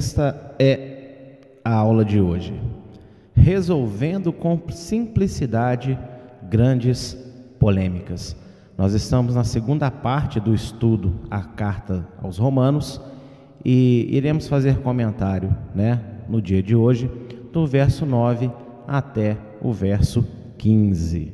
[0.00, 2.58] Esta é a aula de hoje.
[3.34, 5.98] Resolvendo com simplicidade
[6.48, 7.14] grandes
[7.58, 8.34] polêmicas.
[8.78, 12.98] Nós estamos na segunda parte do estudo, a carta aos Romanos,
[13.62, 17.10] e iremos fazer comentário, né, no dia de hoje,
[17.52, 18.50] do verso 9
[18.88, 21.30] até o verso 15.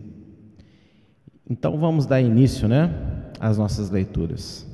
[1.48, 2.92] Então vamos dar início, né,
[3.38, 4.65] às nossas leituras.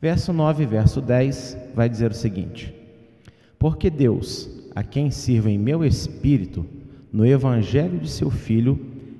[0.00, 2.72] Verso 9 e verso 10 vai dizer o seguinte:
[3.58, 6.64] Porque Deus, a quem sirvo em meu espírito,
[7.12, 8.78] no evangelho de seu filho,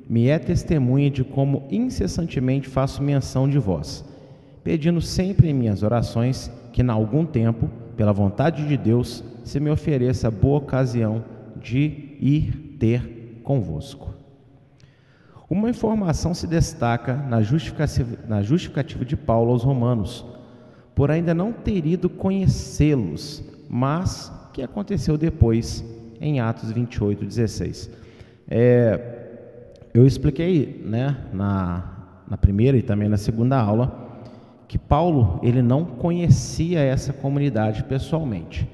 [0.08, 4.04] me é testemunha de como incessantemente faço menção de vós,
[4.62, 9.70] pedindo sempre em minhas orações que, em algum tempo, pela vontade de Deus, se me
[9.70, 11.24] ofereça boa ocasião
[11.60, 14.14] de ir ter convosco.
[15.50, 17.38] Uma informação se destaca na
[18.28, 20.38] na justificativa de Paulo aos Romanos
[20.98, 25.84] por ainda não ter ido conhecê-los, mas que aconteceu depois,
[26.20, 27.88] em Atos 28, 16.
[28.50, 29.28] É,
[29.94, 34.08] eu expliquei né, na, na primeira e também na segunda aula
[34.66, 38.69] que Paulo ele não conhecia essa comunidade pessoalmente.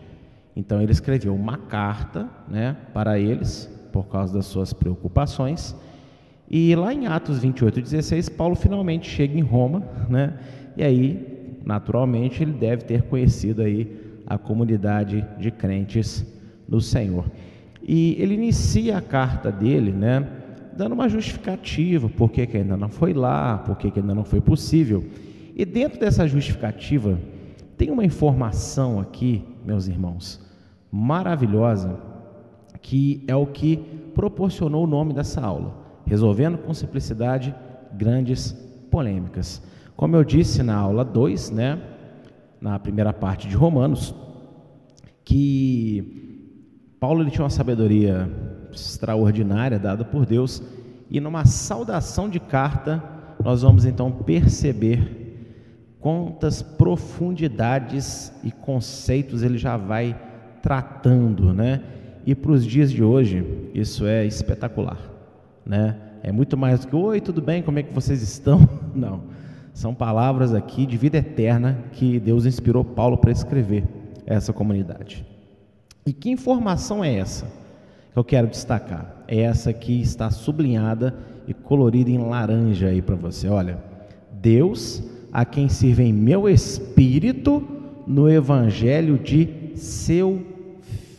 [0.56, 5.76] Então ele escreveu uma carta né, para eles, por causa das suas preocupações.
[6.50, 10.38] E lá em Atos 28, 16, Paulo finalmente chega em Roma, né?
[10.74, 11.33] E aí
[11.64, 16.24] naturalmente ele deve ter conhecido aí a comunidade de crentes
[16.68, 17.24] no Senhor.
[17.82, 20.26] E ele inicia a carta dele, né,
[20.76, 25.04] dando uma justificativa, por que ainda não foi lá, por que ainda não foi possível.
[25.54, 27.18] E dentro dessa justificativa,
[27.76, 30.40] tem uma informação aqui, meus irmãos,
[30.90, 31.98] maravilhosa,
[32.80, 33.76] que é o que
[34.14, 35.74] proporcionou o nome dessa aula,
[36.06, 37.54] resolvendo com simplicidade
[37.92, 38.52] grandes
[38.90, 39.62] polêmicas.
[39.96, 41.80] Como eu disse na aula 2, né,
[42.60, 44.14] na primeira parte de Romanos,
[45.24, 48.28] que Paulo ele tinha uma sabedoria
[48.72, 50.62] extraordinária dada por Deus,
[51.08, 53.02] e numa saudação de carta,
[53.42, 55.24] nós vamos então perceber
[56.00, 60.18] quantas profundidades e conceitos ele já vai
[60.60, 61.82] tratando, né?
[62.26, 64.98] E para os dias de hoje, isso é espetacular,
[65.64, 65.96] né?
[66.22, 68.66] É muito mais do que, oi, tudo bem, como é que vocês estão?
[68.94, 69.33] Não.
[69.74, 73.84] São palavras aqui de vida eterna que Deus inspirou Paulo para escrever
[74.24, 75.26] essa comunidade.
[76.06, 77.46] E que informação é essa
[78.12, 79.24] que eu quero destacar?
[79.26, 81.12] É essa que está sublinhada
[81.48, 83.48] e colorida em laranja aí para você.
[83.48, 83.82] Olha,
[84.32, 85.02] Deus
[85.32, 87.60] a quem sirve em meu espírito
[88.06, 90.40] no evangelho de seu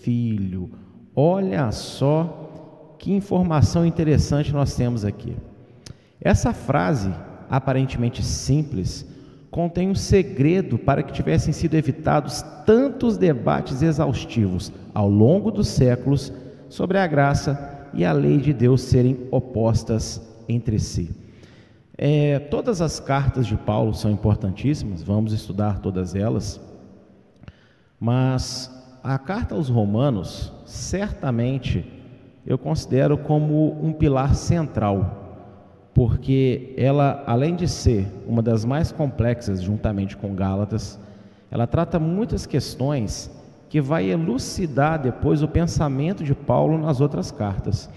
[0.02, 0.72] filho.
[1.14, 5.36] Olha só que informação interessante nós temos aqui.
[6.22, 7.12] Essa frase
[7.50, 9.06] aparentemente simples,
[9.52, 16.34] contém um segredo para que tivessem sido evitados tantos debates exaustivos ao longo dos séculos
[16.68, 21.16] sobre a graça e a lei de Deus serem opostas entre si.
[21.98, 26.60] É, todas as cartas de Paulo são importantíssimas, vamos estudar todas elas,
[27.98, 28.70] mas
[29.02, 31.86] a carta aos Romanos, certamente,
[32.46, 35.25] eu considero como um pilar central
[35.96, 41.00] porque ela, além de ser uma das mais complexas, juntamente com Gálatas,
[41.50, 43.32] ela trata muitas questões
[43.70, 47.90] que vai elucidar depois o pensamento de Paulo nas outras cartas.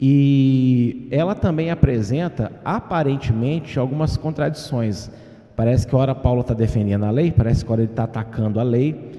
[0.00, 5.08] E ela também apresenta, aparentemente, algumas contradições.
[5.54, 8.64] Parece que ora Paulo está defendendo a lei, parece que ora ele está atacando a
[8.64, 9.12] lei,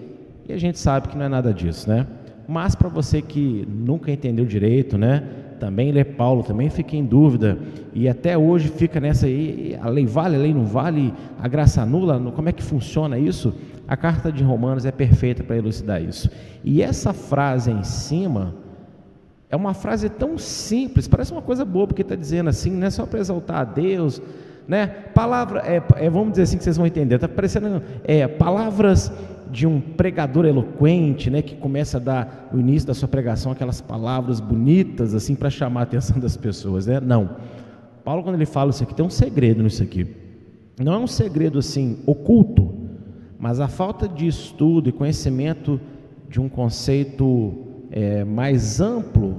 [0.50, 2.06] e a gente sabe que não é nada disso, né?
[2.46, 5.44] Mas para você que nunca entendeu direito, né?
[5.60, 7.57] Também lê Paulo, também fica em dúvida
[7.94, 11.81] e até hoje fica nessa aí, a lei vale, a lei não vale, a graça
[11.81, 13.54] anula, como é que funciona isso?
[13.88, 16.30] A carta de Romanos é perfeita para elucidar isso.
[16.63, 18.56] E essa frase em cima
[19.50, 22.90] é uma frase tão simples, parece uma coisa boba que está dizendo assim, não é
[22.90, 24.22] só para exaltar a Deus,
[24.68, 24.88] né?
[24.88, 29.12] Palavra, é, é, vamos dizer assim que vocês vão entender, está parecendo é, palavras
[29.51, 33.81] de um pregador eloquente, né, que começa a dar o início da sua pregação aquelas
[33.81, 37.00] palavras bonitas assim para chamar a atenção das pessoas, né?
[37.00, 37.38] Não.
[38.03, 40.07] Paulo quando ele fala isso aqui tem um segredo nisso aqui.
[40.80, 42.74] Não é um segredo assim oculto,
[43.39, 45.80] mas a falta de estudo e conhecimento
[46.30, 47.53] de um conceito
[47.92, 49.38] é, mais amplo,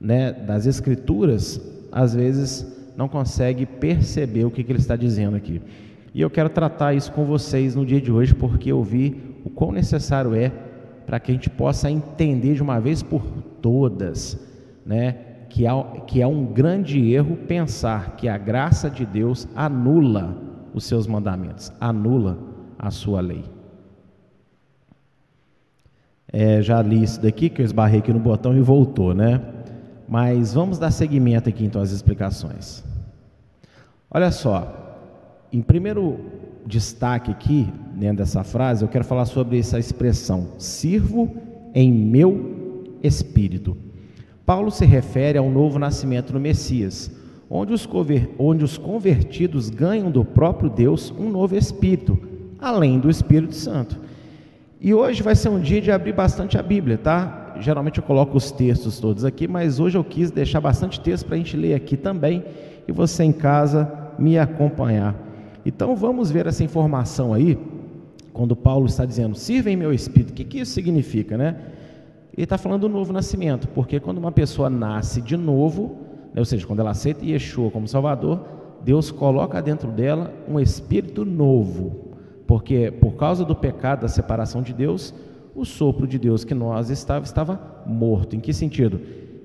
[0.00, 1.60] né, das escrituras,
[1.90, 5.60] às vezes não consegue perceber o que, que ele está dizendo aqui.
[6.18, 9.48] E eu quero tratar isso com vocês no dia de hoje, porque eu vi o
[9.48, 10.50] quão necessário é
[11.06, 13.22] para que a gente possa entender de uma vez por
[13.62, 14.36] todas,
[14.84, 15.12] né,
[15.48, 20.36] que, há, que é um grande erro pensar que a graça de Deus anula
[20.74, 22.36] os seus mandamentos, anula
[22.76, 23.44] a sua lei.
[26.32, 29.40] É, já li isso daqui, que eu esbarrei aqui no botão e voltou, né?
[30.08, 32.82] Mas vamos dar seguimento aqui então às explicações.
[34.10, 34.87] Olha só,
[35.52, 36.18] em primeiro
[36.66, 41.34] destaque aqui, dentro dessa frase, eu quero falar sobre essa expressão: sirvo
[41.74, 43.76] em meu espírito.
[44.44, 47.10] Paulo se refere ao novo nascimento no Messias,
[47.50, 47.88] onde os,
[48.38, 52.18] onde os convertidos ganham do próprio Deus um novo espírito,
[52.58, 53.98] além do Espírito Santo.
[54.80, 57.56] E hoje vai ser um dia de abrir bastante a Bíblia, tá?
[57.60, 61.34] Geralmente eu coloco os textos todos aqui, mas hoje eu quis deixar bastante texto para
[61.34, 62.44] a gente ler aqui também
[62.86, 65.27] e você em casa me acompanhar.
[65.64, 67.58] Então vamos ver essa informação aí,
[68.32, 71.56] quando Paulo está dizendo, sirva em meu espírito, o que, que isso significa, né?
[72.32, 75.96] Ele está falando do novo nascimento, porque quando uma pessoa nasce de novo,
[76.32, 78.44] né, ou seja, quando ela aceita Yeshua como Salvador,
[78.84, 82.14] Deus coloca dentro dela um espírito novo,
[82.46, 85.12] porque por causa do pecado, da separação de Deus,
[85.54, 88.36] o sopro de Deus que nós estava estava morto.
[88.36, 89.00] Em que sentido?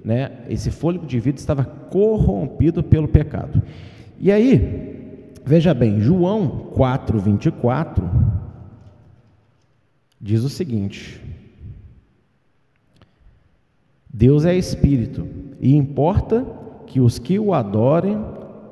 [0.06, 0.31] Né?
[0.48, 3.60] Esse fôlego de vida estava corrompido pelo pecado.
[4.19, 4.93] E aí,
[5.45, 8.04] veja bem, João 4:24
[10.19, 11.22] diz o seguinte:
[14.12, 15.28] Deus é espírito,
[15.60, 16.45] e importa
[16.86, 18.24] que os que o adorem,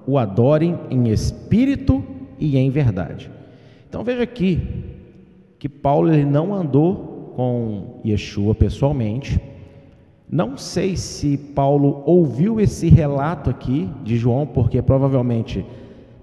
[0.05, 2.03] o adorem em espírito
[2.39, 3.29] e em verdade.
[3.89, 4.59] Então veja aqui
[5.59, 9.39] que Paulo ele não andou com Yeshua pessoalmente.
[10.29, 15.65] Não sei se Paulo ouviu esse relato aqui de João, porque provavelmente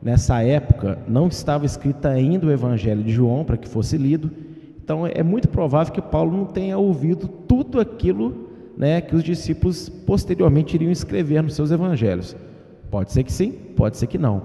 [0.03, 4.31] nessa época não estava escrito ainda o Evangelho de João para que fosse lido.
[4.83, 8.49] Então é muito provável que Paulo não tenha ouvido tudo aquilo
[8.79, 12.37] né, que os discípulos posteriormente iriam escrever nos seus evangelhos.
[12.91, 14.45] Pode ser que sim, pode ser que não.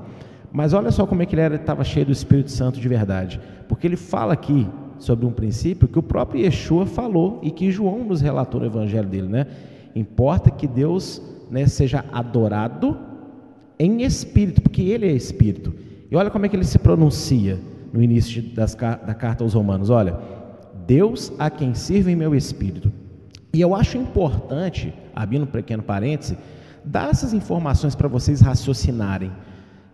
[0.52, 3.40] Mas olha só como é que ele estava cheio do Espírito Santo de verdade.
[3.70, 4.68] Porque ele fala aqui
[4.98, 9.08] sobre um princípio que o próprio Yeshua falou e que João nos relatou no evangelho
[9.08, 9.28] dele.
[9.28, 9.48] Né?
[9.96, 12.98] Importa que Deus né, seja adorado
[13.84, 15.74] em espírito, porque ele é espírito.
[16.10, 17.60] E olha como é que ele se pronuncia
[17.92, 20.18] no início das, da carta aos Romanos: olha,
[20.86, 22.92] Deus a quem sirva em meu espírito
[23.54, 26.36] e eu acho importante, abrindo um pequeno parêntese,
[26.84, 29.32] dar essas informações para vocês raciocinarem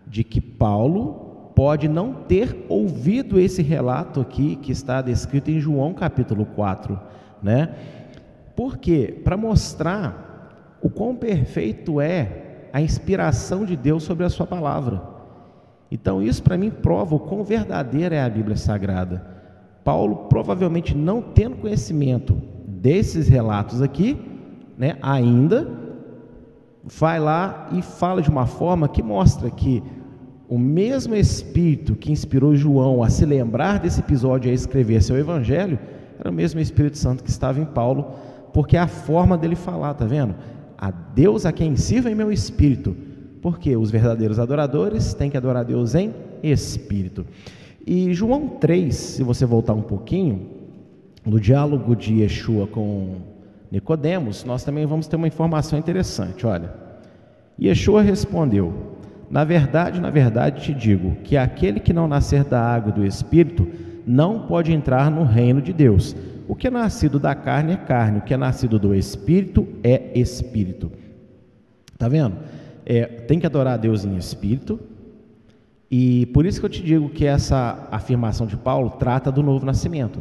[0.06, 5.92] de que Paulo pode não ter ouvido esse relato aqui que está descrito em João
[5.92, 6.98] capítulo 4,
[7.42, 7.74] né?
[8.56, 9.20] Por quê?
[9.22, 15.02] Para mostrar o quão perfeito é a inspiração de Deus sobre a sua palavra.
[15.90, 19.26] Então isso para mim prova o quão verdadeira é a Bíblia Sagrada.
[19.84, 24.18] Paulo provavelmente não tendo conhecimento desses relatos aqui,
[24.78, 25.68] né, ainda
[26.82, 29.82] vai lá e fala de uma forma que mostra que
[30.48, 35.16] o mesmo Espírito que inspirou João a se lembrar desse episódio e a escrever seu
[35.16, 35.78] Evangelho,
[36.18, 38.14] era o mesmo Espírito Santo que estava em Paulo,
[38.52, 40.34] porque é a forma dele falar, tá vendo?
[40.80, 42.96] A Deus a quem sirva em meu espírito,
[43.42, 47.26] porque os verdadeiros adoradores têm que adorar a Deus em espírito.
[47.86, 50.48] E João 3, se você voltar um pouquinho,
[51.22, 53.16] no diálogo de Yeshua com
[53.70, 56.46] Nicodemos, nós também vamos ter uma informação interessante.
[56.46, 56.72] Olha,
[57.60, 58.72] Yeshua respondeu:
[59.30, 63.04] Na verdade, na verdade te digo que aquele que não nascer da água e do
[63.04, 63.68] Espírito
[64.06, 66.16] não pode entrar no reino de Deus.
[66.50, 70.18] O que é nascido da carne é carne, o que é nascido do Espírito é
[70.18, 70.90] Espírito.
[71.96, 72.38] Tá vendo?
[72.84, 74.80] É, tem que adorar a Deus em Espírito.
[75.88, 79.64] E por isso que eu te digo que essa afirmação de Paulo trata do novo
[79.64, 80.20] nascimento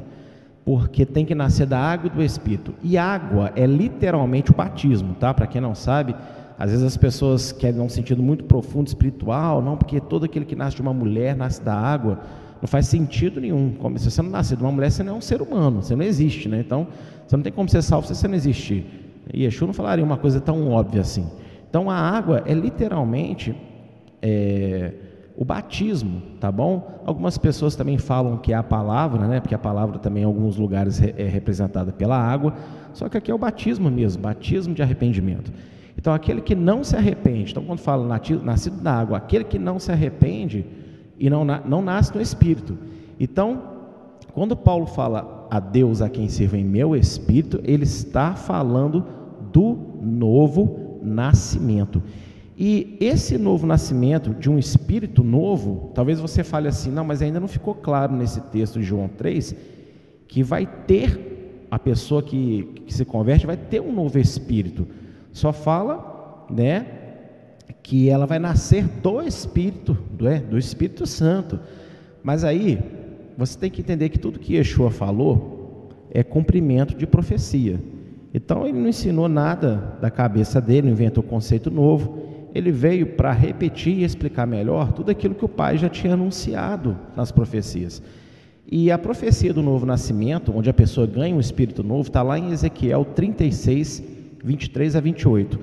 [0.64, 2.76] porque tem que nascer da água e do Espírito.
[2.84, 5.34] E água é literalmente o batismo, tá?
[5.34, 6.16] Para quem não sabe,
[6.60, 10.56] às vezes as pessoas querem um sentido muito profundo espiritual, não, porque todo aquele que
[10.56, 12.20] nasce de uma mulher nasce da água.
[12.62, 13.74] Não faz sentido nenhum.
[13.80, 15.96] Como se você não nascer de uma mulher, você não é um ser humano, você
[15.96, 16.60] não existe, né?
[16.60, 16.88] Então,
[17.26, 18.86] você não tem como ser salvo se você não existir.
[19.34, 21.26] E Yeshua não falaria uma coisa tão óbvia assim.
[21.70, 23.56] Então, a água é literalmente
[24.22, 24.94] é,
[25.38, 27.02] o batismo, tá bom?
[27.06, 29.40] Algumas pessoas também falam que é a palavra, né?
[29.40, 32.56] Porque a palavra também em alguns lugares é representada pela água,
[32.94, 35.52] só que aqui é o batismo mesmo, batismo de arrependimento.
[35.98, 38.06] Então, aquele que não se arrepende, então quando fala
[38.44, 40.66] nascido da água, aquele que não se arrepende
[41.20, 42.78] e não, não nasce no Espírito.
[43.20, 43.62] Então,
[44.34, 49.06] quando Paulo fala a Deus a quem sirva em meu Espírito, ele está falando
[49.52, 52.02] do novo nascimento.
[52.58, 57.40] E esse novo nascimento de um espírito novo, talvez você fale assim, não, mas ainda
[57.40, 59.56] não ficou claro nesse texto de João 3
[60.28, 64.88] que vai ter a pessoa que, que se converte vai ter um novo espírito.
[65.32, 66.99] Só fala, né,
[67.84, 71.60] que ela vai nascer do Espírito, do, é, do Espírito Santo.
[72.24, 72.80] Mas aí
[73.38, 77.80] você tem que entender que tudo que Yeshua falou é cumprimento de profecia.
[78.34, 82.20] Então ele não ensinou nada da cabeça dele, não inventou conceito novo.
[82.54, 86.98] Ele veio para repetir e explicar melhor tudo aquilo que o Pai já tinha anunciado
[87.16, 88.02] nas profecias.
[88.72, 92.38] E a profecia do novo nascimento, onde a pessoa ganha um espírito novo, está lá
[92.38, 94.04] em Ezequiel 36,
[94.44, 95.60] 23 a 28.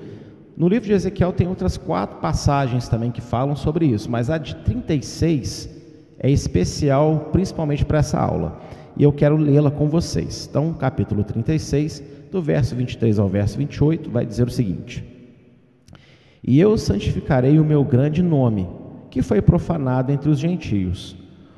[0.57, 4.39] No livro de Ezequiel tem outras quatro passagens também que falam sobre isso, mas a
[4.39, 5.69] de 36
[6.17, 8.59] é especial principalmente para essa aula.
[8.97, 10.47] E eu quero lê-la com vocês.
[10.49, 15.03] Então, capítulo 36, do verso 23 ao verso 28, vai dizer o seguinte:
[16.43, 18.67] E eu santificarei o meu grande nome,
[19.11, 21.15] que foi profanado entre os gentios,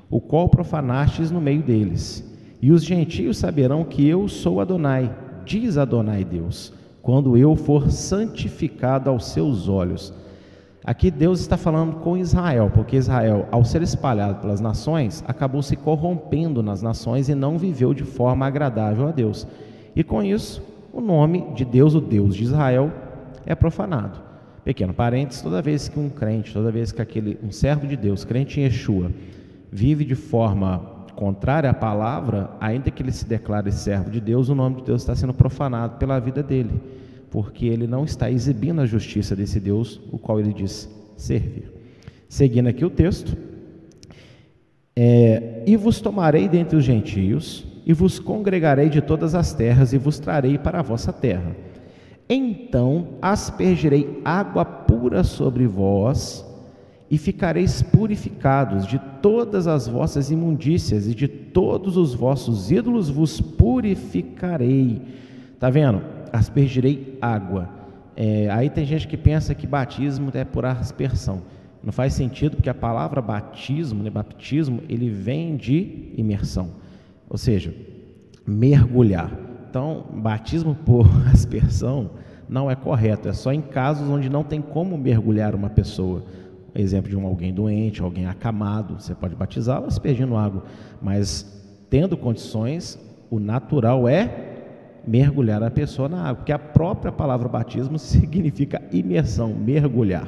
[0.10, 2.22] o qual profanastes no meio deles.
[2.62, 5.10] E os gentios saberão que eu sou Adonai,
[5.46, 6.78] diz Adonai Deus
[7.10, 10.14] quando eu for santificado aos seus olhos.
[10.86, 15.76] Aqui Deus está falando com Israel, porque Israel, ao ser espalhado pelas nações, acabou se
[15.76, 19.48] corrompendo nas nações e não viveu de forma agradável a Deus.
[19.96, 20.62] E com isso,
[20.94, 22.92] o nome de Deus, o Deus de Israel,
[23.44, 24.20] é profanado.
[24.64, 28.24] Pequeno parênteses, toda vez que um crente, toda vez que aquele um servo de Deus,
[28.24, 29.10] crente em Yeshua,
[29.72, 34.54] vive de forma contrária à palavra, ainda que ele se declare servo de Deus, o
[34.54, 36.99] nome de Deus está sendo profanado pela vida dele,
[37.30, 41.72] porque ele não está exibindo a justiça desse Deus, o qual ele diz servir.
[42.28, 43.38] Seguindo aqui o texto,
[44.96, 49.98] é, e vos tomarei dentre os gentios, e vos congregarei de todas as terras, e
[49.98, 51.56] vos trarei para a vossa terra.
[52.30, 56.46] Então aspergirei água pura sobre vós,
[57.10, 63.42] e ficareis purificados de todas as vossas imundícias e de todos os vossos ídolos vos
[63.42, 65.02] purificarei.
[65.60, 66.02] Tá vendo?
[66.32, 67.70] Aspergirei água.
[68.16, 71.42] É, aí tem gente que pensa que batismo é por aspersão.
[71.84, 76.72] Não faz sentido porque a palavra batismo, né, baptismo, ele vem de imersão,
[77.30, 77.74] ou seja,
[78.46, 79.32] mergulhar.
[79.70, 82.12] Então, batismo por aspersão
[82.50, 86.24] não é correto, é só em casos onde não tem como mergulhar uma pessoa
[86.74, 90.64] exemplo de um alguém doente, alguém acamado, você pode batizá-lo aspergindo água,
[91.02, 91.46] mas
[91.90, 94.49] tendo condições, o natural é
[95.10, 100.28] mergulhar a pessoa na água, porque a própria palavra batismo significa imersão, mergulhar,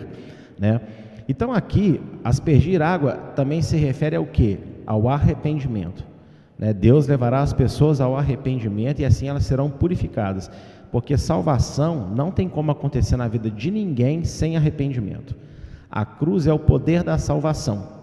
[0.57, 0.81] né?
[1.29, 4.59] Então aqui, aspergir água também se refere ao que?
[4.85, 6.03] Ao arrependimento.
[6.57, 6.73] Né?
[6.73, 10.51] Deus levará as pessoas ao arrependimento e assim elas serão purificadas,
[10.91, 15.35] porque salvação não tem como acontecer na vida de ninguém sem arrependimento.
[15.89, 18.01] A cruz é o poder da salvação.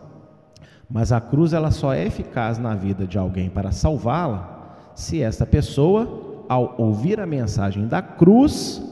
[0.89, 5.47] Mas a cruz ela só é eficaz na vida de alguém para salvá-la se essa
[5.47, 8.83] pessoa, ao ouvir a mensagem da cruz,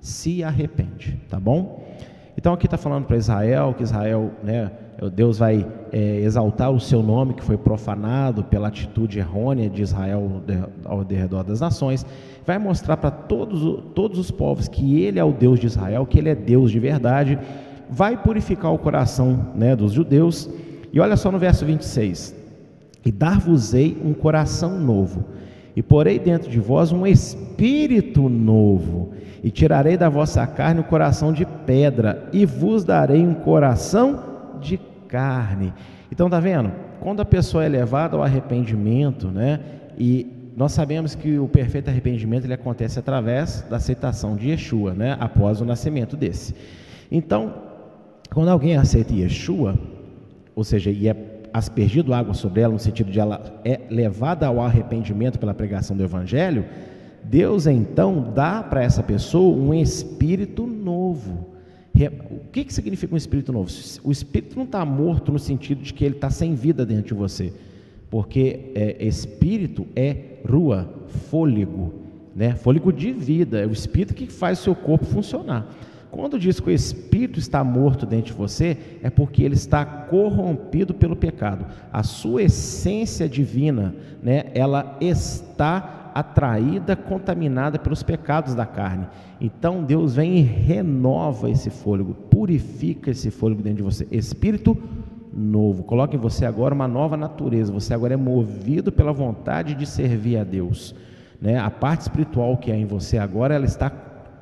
[0.00, 1.84] se arrepende, tá bom?
[2.36, 4.70] Então aqui está falando para Israel que Israel, né,
[5.14, 10.42] Deus vai é, exaltar o seu nome que foi profanado pela atitude errônea de Israel
[10.84, 12.06] ao redor das nações,
[12.44, 16.18] vai mostrar para todos, todos os povos que Ele é o Deus de Israel, que
[16.18, 17.38] Ele é Deus de verdade
[17.92, 20.48] vai purificar o coração né, dos judeus.
[20.92, 22.34] E olha só no verso 26:
[23.04, 25.26] E dar-vos-ei um coração novo,
[25.74, 29.12] e porei dentro de vós um espírito novo,
[29.42, 34.78] e tirarei da vossa carne o coração de pedra, e vos darei um coração de
[35.08, 35.72] carne.
[36.10, 36.70] Então, tá vendo?
[37.00, 39.60] Quando a pessoa é levada ao arrependimento, né?
[39.98, 40.26] E
[40.56, 45.16] nós sabemos que o perfeito arrependimento ele acontece através da aceitação de Yeshua, né?
[45.18, 46.54] Após o nascimento desse.
[47.10, 47.54] Então,
[48.32, 49.78] quando alguém aceita Yeshua,
[50.54, 51.14] ou seja, e é
[51.52, 56.02] aspergido água sobre ela, no sentido de ela é levada ao arrependimento pela pregação do
[56.02, 56.64] Evangelho,
[57.22, 61.52] Deus então dá para essa pessoa um espírito novo.
[62.30, 63.70] O que, que significa um espírito novo?
[64.02, 67.14] O espírito não está morto no sentido de que ele está sem vida dentro de
[67.14, 67.52] você,
[68.10, 70.16] porque é, espírito é
[70.48, 70.88] rua,
[71.30, 71.92] fôlego,
[72.34, 72.54] né?
[72.54, 75.68] fôlego de vida, é o espírito que faz o seu corpo funcionar.
[76.12, 80.92] Quando diz que o espírito está morto dentro de você, é porque ele está corrompido
[80.92, 81.64] pelo pecado.
[81.90, 89.06] A sua essência divina, né, ela está atraída, contaminada pelos pecados da carne.
[89.40, 94.06] Então Deus vem e renova esse fôlego, purifica esse fôlego dentro de você.
[94.10, 94.76] Espírito
[95.32, 95.82] novo.
[95.82, 97.72] Coloca em você agora uma nova natureza.
[97.72, 100.94] Você agora é movido pela vontade de servir a Deus.
[101.40, 101.58] Né?
[101.58, 103.88] A parte espiritual que é em você agora, ela está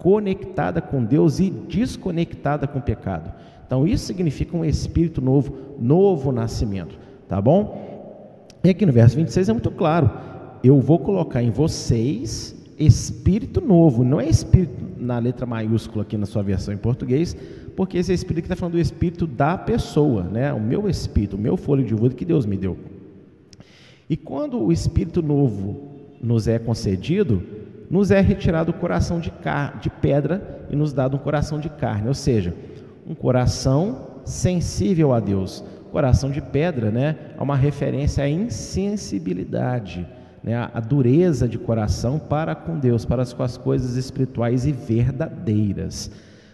[0.00, 3.33] conectada com Deus e desconectada com o pecado.
[3.66, 8.49] Então isso significa um espírito novo, novo nascimento, tá bom?
[8.64, 10.11] E aqui no verso 26 é muito claro:
[10.64, 16.25] eu vou colocar em vocês espírito novo, não é espírito na letra maiúscula aqui na
[16.25, 17.37] sua versão em português,
[17.76, 20.52] porque esse espírito que está falando do espírito da pessoa, né?
[20.52, 22.78] o meu espírito, o meu folho de vida que Deus me deu.
[24.09, 25.90] E quando o espírito novo
[26.21, 27.42] nos é concedido,
[27.90, 29.32] nos é retirado o coração de,
[29.80, 32.54] de pedra e nos dado um coração de carne, ou seja,
[33.04, 35.64] um coração sensível a Deus.
[35.90, 40.06] Coração de pedra, né, é uma referência à insensibilidade,
[40.42, 46.12] né, a dureza de coração para com Deus, para com as coisas espirituais e verdadeiras.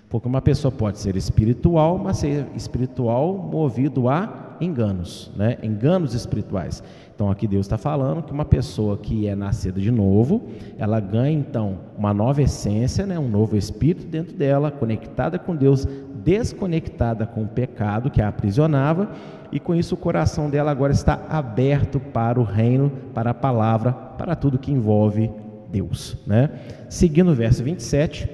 [0.09, 5.59] Porque uma pessoa pode ser espiritual, mas ser espiritual movido a enganos, né?
[5.63, 6.83] enganos espirituais.
[7.15, 10.49] Então aqui Deus está falando que uma pessoa que é nascida de novo,
[10.79, 13.19] ela ganha então uma nova essência, né?
[13.19, 15.87] um novo espírito dentro dela, conectada com Deus,
[16.25, 19.11] desconectada com o pecado que a aprisionava,
[19.53, 23.93] e com isso o coração dela agora está aberto para o reino, para a palavra,
[23.93, 25.31] para tudo que envolve
[25.71, 26.17] Deus.
[26.27, 26.51] Né?
[26.89, 28.29] Seguindo o verso 27,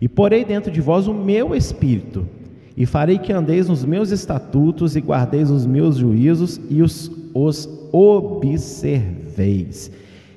[0.00, 2.26] e porei dentro de vós o meu espírito,
[2.76, 7.68] e farei que andeis nos meus estatutos e guardeis os meus juízos e os, os
[7.92, 9.90] observeis.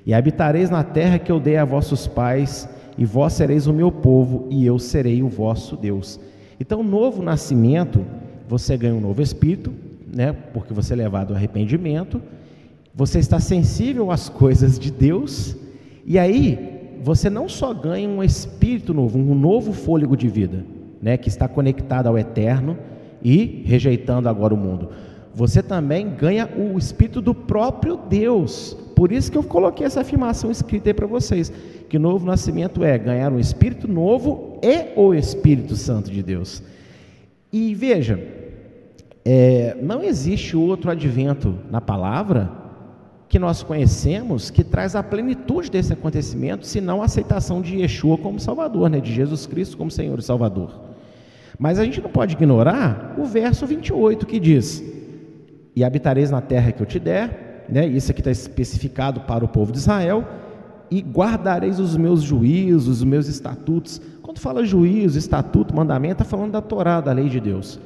[0.05, 3.91] E habitareis na terra que eu dei a vossos pais, e vós sereis o meu
[3.91, 6.19] povo, e eu serei o vosso Deus.
[6.59, 8.05] Então, novo nascimento,
[8.47, 9.73] você ganha um novo espírito,
[10.13, 10.33] né?
[10.53, 12.21] Porque você é levado ao arrependimento,
[12.93, 15.57] você está sensível às coisas de Deus,
[16.05, 20.63] e aí você não só ganha um espírito novo, um novo fôlego de vida,
[21.01, 21.17] né?
[21.17, 22.77] Que está conectado ao eterno
[23.23, 24.89] e rejeitando agora o mundo
[25.35, 28.75] você também ganha o Espírito do próprio Deus.
[28.95, 31.51] Por isso que eu coloquei essa afirmação escrita aí para vocês:
[31.89, 36.63] que novo nascimento é ganhar um Espírito novo e o Espírito Santo de Deus.
[37.51, 38.17] E veja,
[39.25, 42.49] é, não existe outro advento na palavra
[43.27, 48.39] que nós conhecemos que traz a plenitude desse acontecimento, senão a aceitação de Yeshua como
[48.39, 50.94] Salvador, né, de Jesus Cristo como Senhor e Salvador.
[51.57, 54.83] Mas a gente não pode ignorar o verso 28 que diz:
[55.75, 57.85] e habitareis na terra que eu te der, né?
[57.85, 60.23] Isso aqui está especificado para o povo de Israel,
[60.89, 64.01] e guardareis os meus juízos, os meus estatutos.
[64.21, 67.79] Quando fala juízo, estatuto, mandamento, está falando da Torá, da lei de Deus.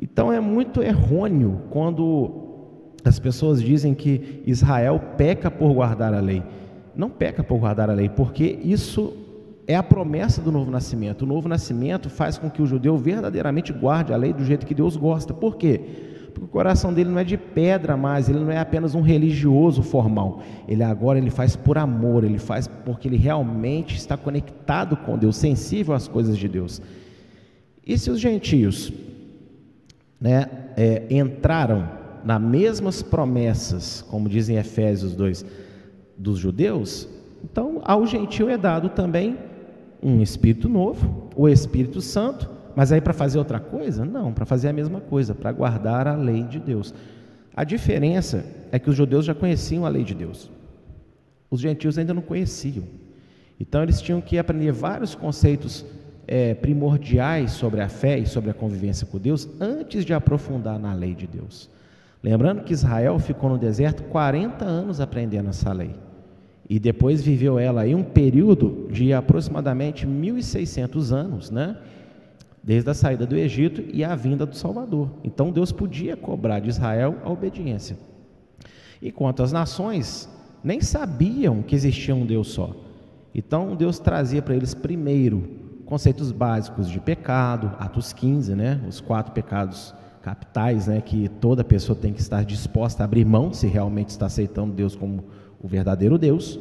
[0.00, 2.48] Então é muito errôneo quando
[3.04, 6.42] as pessoas dizem que Israel peca por guardar a lei.
[6.96, 9.12] Não peca por guardar a lei, porque isso
[9.70, 11.22] é a promessa do novo nascimento.
[11.22, 14.74] O novo nascimento faz com que o judeu verdadeiramente guarde a lei do jeito que
[14.74, 15.32] Deus gosta.
[15.32, 15.80] Por quê?
[16.32, 19.80] Porque o coração dele não é de pedra mais, ele não é apenas um religioso
[19.80, 20.42] formal.
[20.66, 25.36] Ele agora ele faz por amor, ele faz porque ele realmente está conectado com Deus,
[25.36, 26.82] sensível às coisas de Deus.
[27.86, 28.92] E se os gentios
[30.20, 31.88] né, é, entraram
[32.24, 35.44] nas mesmas promessas, como dizem Efésios 2,
[36.18, 37.08] dos judeus,
[37.44, 39.49] então ao gentio é dado também
[40.02, 44.04] um Espírito novo, o Espírito Santo, mas aí para fazer outra coisa?
[44.04, 46.94] Não, para fazer a mesma coisa, para guardar a lei de Deus.
[47.54, 50.50] A diferença é que os judeus já conheciam a lei de Deus.
[51.50, 52.84] Os gentios ainda não conheciam.
[53.58, 55.84] Então eles tinham que aprender vários conceitos
[56.26, 60.94] é, primordiais sobre a fé e sobre a convivência com Deus antes de aprofundar na
[60.94, 61.68] lei de Deus.
[62.22, 65.94] Lembrando que Israel ficou no deserto 40 anos aprendendo essa lei.
[66.70, 71.76] E depois viveu ela aí um período de aproximadamente 1.600 anos, né?
[72.62, 75.10] desde a saída do Egito e a vinda do Salvador.
[75.24, 77.98] Então Deus podia cobrar de Israel a obediência.
[79.02, 80.28] Enquanto as nações
[80.62, 82.72] nem sabiam que existia um Deus só.
[83.34, 89.32] Então Deus trazia para eles primeiro conceitos básicos de pecado, Atos 15, né, os quatro
[89.32, 94.10] pecados capitais, né, que toda pessoa tem que estar disposta a abrir mão se realmente
[94.10, 95.24] está aceitando Deus como
[95.62, 96.58] o verdadeiro Deus.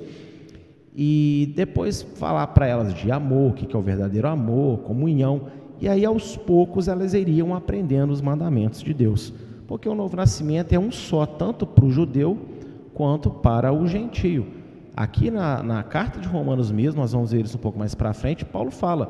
[0.96, 5.44] E depois falar para elas de amor, o que é o verdadeiro amor, comunhão.
[5.80, 9.34] E aí, aos poucos, elas iriam aprendendo os mandamentos de Deus.
[9.68, 12.38] Porque o novo nascimento é um só, tanto para o judeu
[12.94, 14.48] quanto para o gentio.
[14.96, 18.14] Aqui na, na carta de Romanos mesmo, nós vamos ver isso um pouco mais para
[18.14, 19.10] frente, Paulo fala: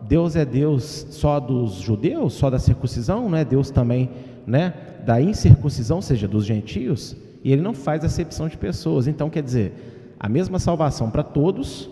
[0.00, 4.10] Deus é Deus só dos judeus, só da circuncisão, não é Deus também
[4.46, 4.74] né,
[5.04, 9.06] da incircuncisão, ou seja, dos gentios, e ele não faz acepção de pessoas.
[9.06, 11.90] Então, quer dizer, a mesma salvação para todos,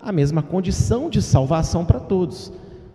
[0.00, 2.48] a mesma condição de salvação para todos.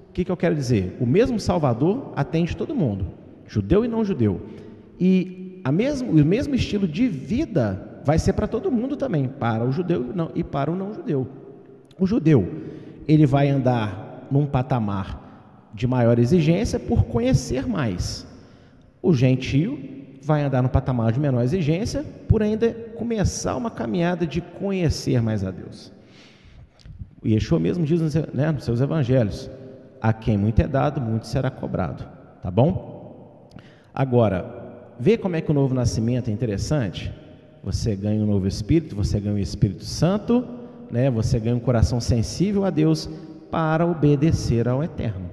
[0.09, 0.97] O que, que eu quero dizer?
[0.99, 3.07] O mesmo Salvador atende todo mundo,
[3.47, 4.41] judeu e não judeu.
[4.99, 9.63] E a mesmo, o mesmo estilo de vida vai ser para todo mundo também, para
[9.63, 11.27] o judeu e, para o não judeu.
[11.99, 12.47] O judeu,
[13.07, 18.27] ele vai andar num patamar de maior exigência por conhecer mais.
[19.01, 19.79] O gentio
[20.25, 25.43] vai andar no patamar de menor exigência por ainda começar uma caminhada de conhecer mais
[25.43, 25.91] a Deus.
[27.23, 29.49] O Yeshua mesmo diz né, nos seus evangelhos:
[30.01, 32.05] a quem muito é dado, muito será cobrado.
[32.41, 33.49] Tá bom?
[33.93, 37.11] Agora, vê como é que o novo nascimento é interessante?
[37.63, 40.45] Você ganha um novo espírito, você ganha o um Espírito Santo,
[40.91, 41.09] né?
[41.09, 43.09] você ganha um coração sensível a Deus
[43.49, 45.29] para obedecer ao Eterno.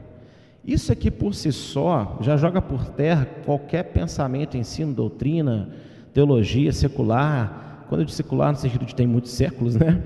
[0.71, 5.69] Isso aqui por si só já joga por terra qualquer pensamento, ensino, doutrina,
[6.15, 7.87] teologia secular.
[7.89, 10.01] Quando eu digo secular, no sentido de tem muitos séculos, né?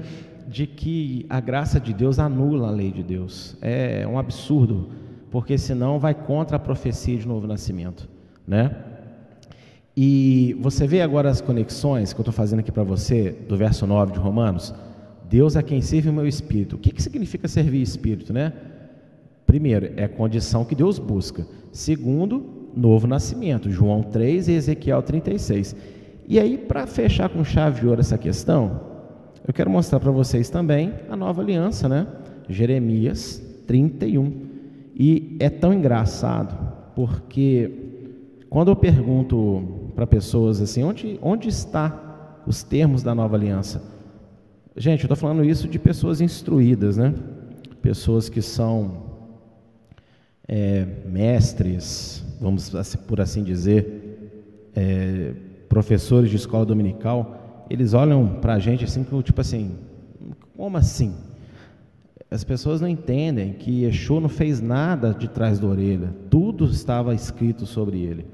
[0.48, 3.59] De que a graça de Deus anula a lei de Deus.
[3.61, 4.88] É um absurdo,
[5.31, 8.09] porque senão vai contra a profecia de novo nascimento,
[8.48, 8.74] né?
[9.94, 13.87] E você vê agora as conexões que eu estou fazendo aqui para você, do verso
[13.87, 14.74] 9 de Romanos.
[15.29, 16.77] Deus é quem serve o meu espírito.
[16.77, 18.55] O que, que significa servir espírito, né?
[19.46, 21.46] Primeiro, é condição que Deus busca.
[21.72, 23.70] Segundo, novo nascimento.
[23.70, 25.76] João 3 e Ezequiel 36.
[26.26, 28.80] E aí, para fechar com chave de ouro essa questão,
[29.46, 32.07] eu quero mostrar para vocês também a nova aliança, né?
[32.48, 34.33] Jeremias 31.
[34.96, 36.57] E é tão engraçado,
[36.94, 37.70] porque
[38.48, 43.83] quando eu pergunto para pessoas assim, onde, onde está os termos da nova aliança?
[44.76, 47.14] Gente, eu estou falando isso de pessoas instruídas, né?
[47.83, 49.03] Pessoas que são
[50.46, 52.70] é, mestres, vamos
[53.07, 55.33] por assim dizer, é,
[55.68, 59.72] professores de escola dominical, eles olham para a gente assim, tipo assim,
[60.57, 61.14] como assim?
[62.30, 67.14] As pessoas não entendem que Yeshua não fez nada de trás da orelha, tudo estava
[67.14, 68.26] escrito sobre ele.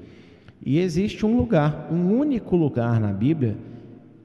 [0.63, 3.57] E existe um lugar, um único lugar na Bíblia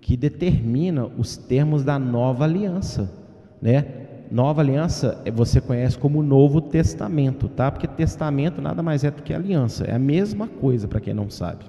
[0.00, 3.12] que determina os termos da nova aliança,
[3.60, 4.05] né?
[4.30, 7.70] Nova aliança é, você conhece como Novo Testamento, tá?
[7.70, 11.30] Porque testamento nada mais é do que aliança, é a mesma coisa para quem não
[11.30, 11.64] sabe.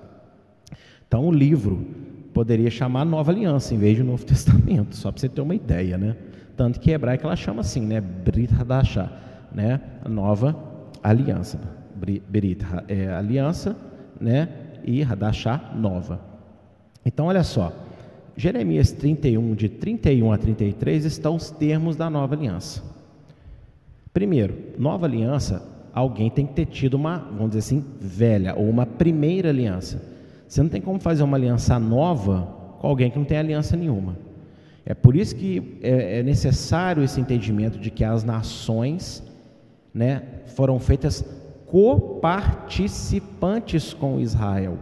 [1.08, 1.86] Então o livro
[2.34, 5.98] poderia chamar Nova Aliança em vez de Novo Testamento, só para você ter uma ideia,
[5.98, 6.16] né?
[6.56, 8.02] Tanto que hebraico ela chama assim, né?
[8.02, 9.12] Brit Hadashah,
[9.54, 9.80] né?
[10.08, 10.56] Nova
[11.04, 11.60] aliança.
[11.96, 13.76] Brit é aliança,
[14.20, 14.50] né?
[14.84, 16.20] E Hadashah nova.
[17.06, 17.72] Então olha só,
[18.38, 22.84] Jeremias 31, de 31 a 33, estão os termos da nova aliança.
[24.14, 28.86] Primeiro, nova aliança, alguém tem que ter tido uma, vamos dizer assim, velha, ou uma
[28.86, 30.00] primeira aliança.
[30.48, 32.48] Você não tem como fazer uma aliança nova
[32.80, 34.16] com alguém que não tem aliança nenhuma.
[34.86, 39.24] É por isso que é, é necessário esse entendimento de que as nações
[39.92, 41.26] né, foram feitas
[41.66, 44.78] coparticipantes com Israel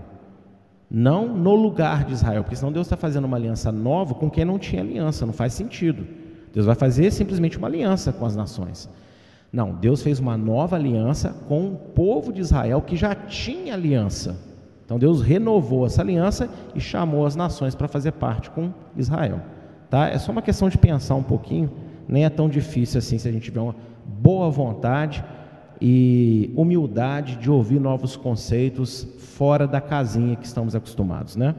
[0.89, 4.45] não no lugar de Israel, porque senão Deus está fazendo uma aliança nova com quem
[4.45, 6.05] não tinha aliança, não faz sentido.
[6.53, 8.89] Deus vai fazer simplesmente uma aliança com as nações.
[9.51, 14.37] Não, Deus fez uma nova aliança com o povo de Israel que já tinha aliança.
[14.85, 19.41] Então Deus renovou essa aliança e chamou as nações para fazer parte com Israel.
[19.89, 20.09] Tá?
[20.09, 21.71] É só uma questão de pensar um pouquinho,
[22.07, 25.23] nem é tão difícil assim se a gente tiver uma boa vontade
[25.81, 31.55] e humildade de ouvir novos conceitos fora da casinha que estamos acostumados, né?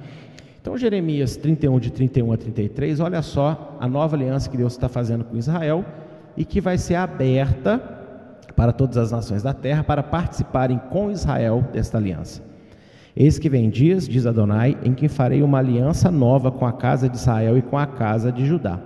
[0.61, 4.89] Então, Jeremias 31, de 31 a 33, olha só a nova aliança que Deus está
[4.89, 5.85] fazendo com Israel
[6.37, 7.79] e que vai ser aberta
[8.57, 12.43] para todas as nações da terra para participarem com Israel desta aliança.
[13.15, 17.09] Eis que vem dias, diz Adonai, em que farei uma aliança nova com a casa
[17.09, 18.81] de Israel e com a casa de Judá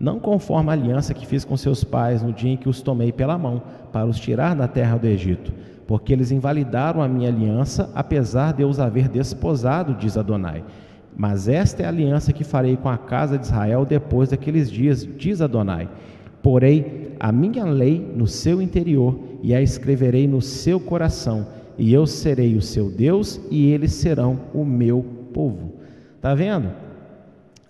[0.00, 3.12] não conforme a aliança que fiz com seus pais no dia em que os tomei
[3.12, 5.52] pela mão para os tirar da terra do Egito,
[5.86, 10.64] porque eles invalidaram a minha aliança, apesar de eu os haver desposado, diz Adonai.
[11.14, 15.06] Mas esta é a aliança que farei com a casa de Israel depois daqueles dias,
[15.18, 15.86] diz Adonai.
[16.42, 22.06] Porei a minha lei no seu interior e a escreverei no seu coração, e eu
[22.06, 25.74] serei o seu Deus e eles serão o meu povo.
[26.22, 26.70] Tá vendo?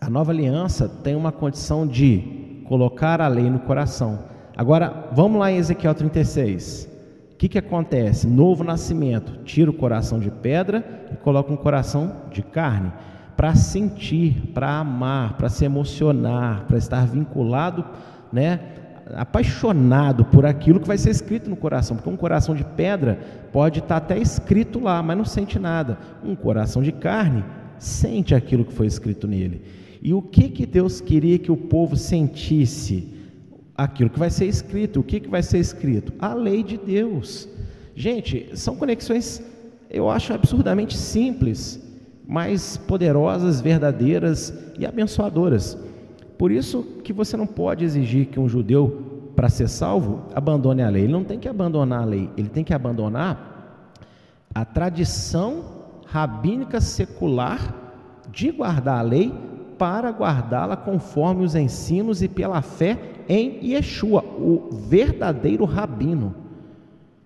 [0.01, 4.21] A nova aliança tem uma condição de colocar a lei no coração.
[4.57, 6.89] Agora, vamos lá em Ezequiel 36.
[7.35, 8.27] O que, que acontece?
[8.27, 9.45] Novo nascimento.
[9.45, 12.91] Tira o coração de pedra e coloca um coração de carne.
[13.37, 17.85] Para sentir, para amar, para se emocionar, para estar vinculado,
[18.33, 18.61] né?
[19.15, 23.19] apaixonado por aquilo que vai ser escrito no coração, porque um coração de pedra
[23.53, 25.99] pode estar até escrito lá, mas não sente nada.
[26.25, 27.45] Um coração de carne
[27.79, 29.63] sente aquilo que foi escrito nele.
[30.03, 33.09] E o que, que Deus queria que o povo sentisse?
[33.77, 35.01] Aquilo que vai ser escrito.
[35.01, 36.13] O que, que vai ser escrito?
[36.19, 37.49] A lei de Deus.
[37.95, 39.43] Gente, são conexões,
[39.91, 41.83] eu acho absurdamente simples,
[42.27, 45.77] mas poderosas, verdadeiras e abençoadoras.
[46.39, 50.89] Por isso que você não pode exigir que um judeu, para ser salvo, abandone a
[50.89, 51.05] lei.
[51.05, 53.51] Ele não tem que abandonar a lei, ele tem que abandonar
[54.55, 55.65] a tradição
[56.07, 57.77] rabínica secular
[58.33, 59.33] de guardar a lei
[59.81, 66.35] para guardá-la conforme os ensinos e pela fé em Yeshua, o verdadeiro rabino.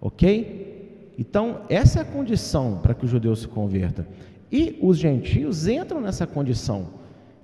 [0.00, 1.10] Ok?
[1.18, 4.06] Então, essa é a condição para que o judeu se converta.
[4.52, 6.90] E os gentios entram nessa condição.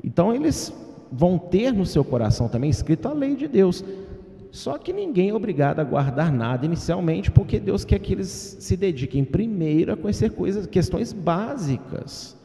[0.04, 0.72] Então, eles
[1.10, 3.84] vão ter no seu coração também escrito a lei de Deus.
[4.52, 8.76] Só que ninguém é obrigado a guardar nada inicialmente, porque Deus quer que eles se
[8.76, 12.38] dediquem primeiro a conhecer coisas, questões básicas.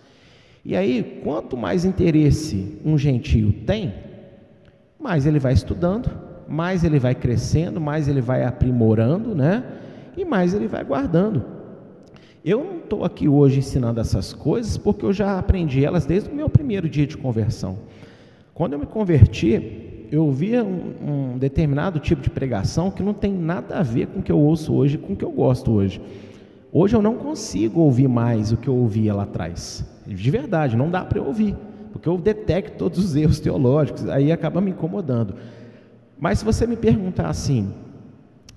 [0.65, 3.93] E aí, quanto mais interesse um gentio tem,
[4.99, 6.10] mais ele vai estudando,
[6.49, 9.63] mais ele vai crescendo, mais ele vai aprimorando, né?
[10.17, 11.45] E mais ele vai guardando.
[12.43, 16.34] Eu não estou aqui hoje ensinando essas coisas porque eu já aprendi elas desde o
[16.34, 17.78] meu primeiro dia de conversão.
[18.51, 23.32] Quando eu me converti, eu ouvia um, um, determinado tipo de pregação que não tem
[23.32, 26.01] nada a ver com o que eu ouço hoje, com o que eu gosto hoje.
[26.71, 29.94] Hoje eu não consigo ouvir mais o que eu ouvia lá atrás.
[30.05, 31.55] De verdade, não dá para eu ouvir,
[31.91, 35.35] porque eu detecto todos os erros teológicos, aí acaba me incomodando.
[36.19, 37.73] Mas se você me perguntar assim,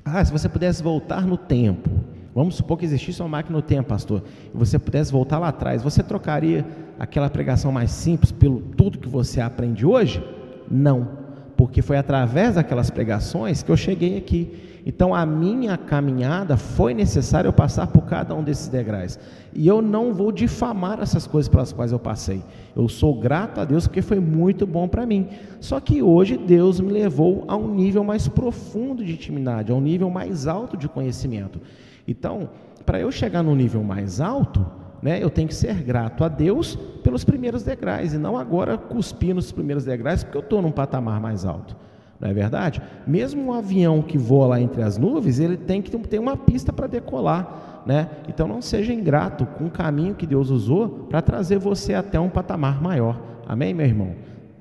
[0.04, 1.90] ah, se você pudesse voltar no tempo,
[2.34, 4.22] vamos supor que existisse uma máquina no tempo, pastor,
[4.54, 6.64] e você pudesse voltar lá atrás, você trocaria
[6.98, 10.22] aquela pregação mais simples pelo tudo que você aprende hoje?
[10.70, 11.27] Não
[11.58, 14.80] porque foi através daquelas pregações que eu cheguei aqui.
[14.86, 19.18] Então a minha caminhada foi necessário eu passar por cada um desses degraus.
[19.52, 22.44] E eu não vou difamar essas coisas pelas quais eu passei.
[22.76, 25.26] Eu sou grato a Deus porque foi muito bom para mim.
[25.58, 29.80] Só que hoje Deus me levou a um nível mais profundo de intimidade, a um
[29.80, 31.60] nível mais alto de conhecimento.
[32.06, 32.50] Então,
[32.86, 34.64] para eu chegar no nível mais alto,
[35.02, 39.34] né, eu tenho que ser grato a Deus pelos primeiros degraus e não agora cuspir
[39.34, 41.76] nos primeiros degraus porque eu estou num patamar mais alto.
[42.20, 42.82] Não é verdade?
[43.06, 46.72] Mesmo um avião que voa lá entre as nuvens, ele tem que ter uma pista
[46.72, 47.82] para decolar.
[47.86, 48.08] Né?
[48.28, 52.28] Então não seja ingrato com o caminho que Deus usou para trazer você até um
[52.28, 53.20] patamar maior.
[53.46, 54.14] Amém, meu irmão?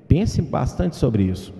[0.06, 1.52] Pense bastante sobre isso.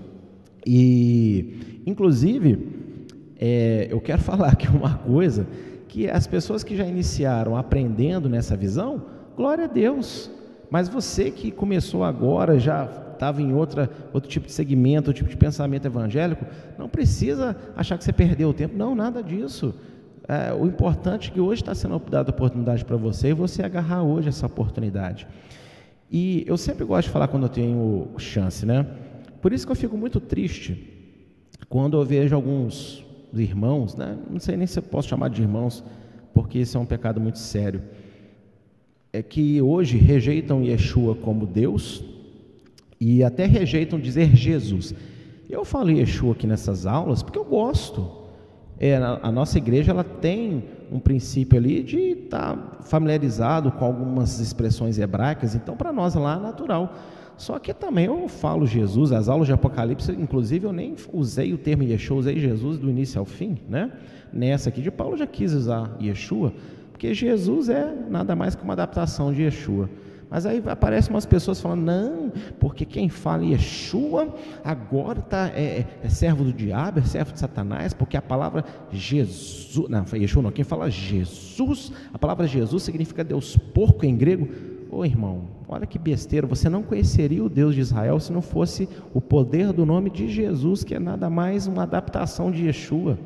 [0.65, 3.05] E, inclusive,
[3.39, 5.47] é, eu quero falar aqui uma coisa
[5.89, 9.03] que as pessoas que já iniciaram aprendendo nessa visão,
[9.37, 10.31] glória a Deus.
[10.71, 15.31] Mas você que começou agora, já estava em outra, outro tipo de segmento, outro tipo
[15.31, 16.45] de pensamento evangélico,
[16.79, 18.77] não precisa achar que você perdeu o tempo.
[18.77, 19.75] Não, nada disso.
[20.29, 24.03] É, o importante é que hoje está sendo dada oportunidade para você e você agarrar
[24.03, 25.27] hoje essa oportunidade.
[26.11, 28.87] E eu sempre gosto de falar quando eu tenho chance, né?
[29.41, 30.95] Por isso que eu fico muito triste
[31.69, 34.17] quando eu vejo alguns irmãos, né?
[34.31, 35.85] não sei nem se eu posso chamar de irmãos,
[36.33, 37.83] porque isso é um pecado muito sério,
[39.13, 42.05] é que hoje rejeitam Yeshua como Deus
[43.01, 44.95] e até rejeitam dizer Jesus.
[45.49, 48.19] Eu falo Yeshua aqui nessas aulas porque eu gosto.
[48.79, 50.63] É, a, nossa igreja ela tem
[50.93, 56.37] um princípio ali de estar tá familiarizado com algumas expressões hebraicas, então para nós lá
[56.37, 56.95] é natural.
[57.39, 61.59] Só que também eu falo Jesus, as aulas de Apocalipse, inclusive eu nem usei o
[61.59, 63.93] termo Yeshua, usei Jesus do início ao fim, né?
[64.33, 66.53] Nessa aqui de Paulo já quis usar Yeshua,
[66.91, 69.89] porque Jesus é nada mais que uma adaptação de Yeshua.
[70.29, 75.87] Mas aí aparecem umas pessoas falando, não, porque quem fala Yeshua agora tá, é, é,
[76.03, 80.51] é, servo do diabo, é servo de Satanás, porque a palavra Jesus, não, Yeshua não,
[80.51, 84.49] quem fala Jesus, a palavra Jesus significa Deus porco em grego,
[84.91, 88.89] Ô irmão, olha que besteira, você não conheceria o Deus de Israel se não fosse
[89.13, 93.19] o poder do nome de Jesus, que é nada mais uma adaptação de Yeshua.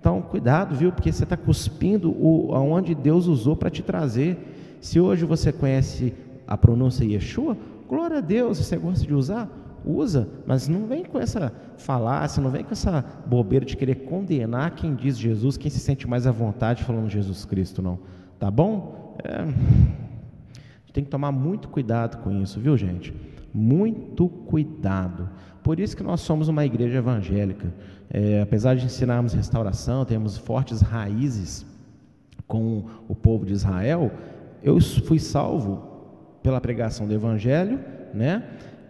[0.00, 0.90] Então, cuidado, viu?
[0.90, 4.36] Porque você está cuspindo o, aonde Deus usou para te trazer.
[4.80, 6.12] Se hoje você conhece
[6.48, 7.56] a pronúncia Yeshua,
[7.88, 9.48] glória a Deus, você gosta de usar,
[9.84, 14.74] usa, mas não vem com essa falácia, não vem com essa bobeira de querer condenar
[14.74, 18.00] quem diz Jesus, quem se sente mais à vontade falando Jesus Cristo, não.
[18.40, 19.14] Tá bom?
[19.22, 20.02] É
[20.92, 23.14] tem que tomar muito cuidado com isso, viu, gente?
[23.52, 25.28] Muito cuidado.
[25.62, 27.72] Por isso que nós somos uma igreja evangélica.
[28.10, 31.64] É, apesar de ensinarmos restauração, temos fortes raízes
[32.46, 34.12] com o povo de Israel,
[34.62, 35.82] eu fui salvo
[36.42, 37.80] pela pregação do evangelho,
[38.12, 38.42] né?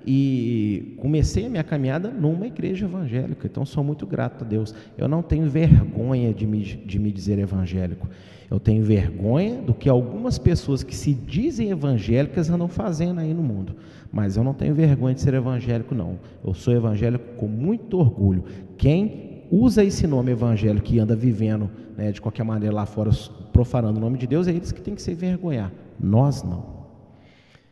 [0.05, 4.75] E comecei a minha caminhada numa igreja evangélica, então sou muito grato a Deus.
[4.99, 8.09] Eu não tenho vergonha de me, de me dizer evangélico.
[8.53, 13.43] Eu tenho vergonha do que algumas pessoas que se dizem evangélicas andam fazendo aí no
[13.43, 13.75] mundo.
[14.13, 16.19] Mas eu não tenho vergonha de ser evangélico, não.
[16.45, 18.45] Eu sou evangélico com muito orgulho.
[18.77, 23.11] Quem usa esse nome evangélico e anda vivendo né, de qualquer maneira lá fora,
[23.55, 25.73] profanando o nome de Deus, é eles que têm que se envergonhar.
[25.99, 26.63] Nós não.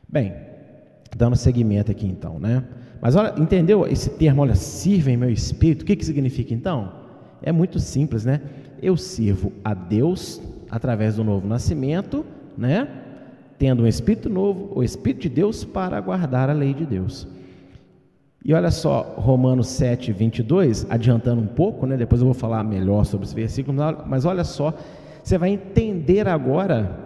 [0.08, 0.32] Bem,
[1.14, 2.64] dando seguimento aqui então, né?
[3.02, 6.90] Mas olha, entendeu esse termo, olha, sirva em meu espírito, o que, que significa então?
[7.42, 8.40] É muito simples, né?
[8.80, 10.40] Eu sirvo a Deus
[10.70, 12.24] através do novo nascimento,
[12.56, 12.86] né?
[13.58, 17.26] Tendo um espírito novo, o espírito de Deus para guardar a lei de Deus.
[18.42, 21.96] E olha só, Romanos 7, 22, adiantando um pouco, né?
[21.96, 24.72] depois eu vou falar melhor sobre esse versículo, mas olha só,
[25.22, 26.96] você vai entender agora,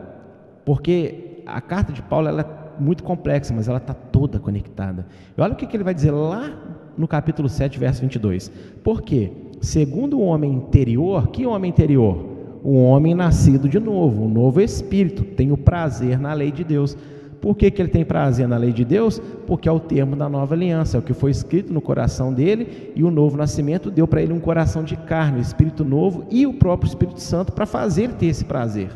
[0.64, 5.07] porque a carta de Paulo ela é muito complexa, mas ela está toda conectada.
[5.37, 6.57] E olha o que, que ele vai dizer lá
[6.96, 8.50] no capítulo 7, verso 22.
[8.85, 9.33] Por quê?
[9.61, 12.33] Segundo o homem interior, que homem interior?
[12.64, 16.96] O homem nascido de novo, um novo espírito, tem o prazer na lei de Deus.
[17.38, 19.20] Por que, que ele tem prazer na lei de Deus?
[19.46, 22.90] Porque é o termo da nova aliança, é o que foi escrito no coração dele,
[22.96, 26.46] e o novo nascimento deu para ele um coração de carne, um espírito novo e
[26.46, 28.88] o próprio Espírito Santo para fazer ter esse prazer.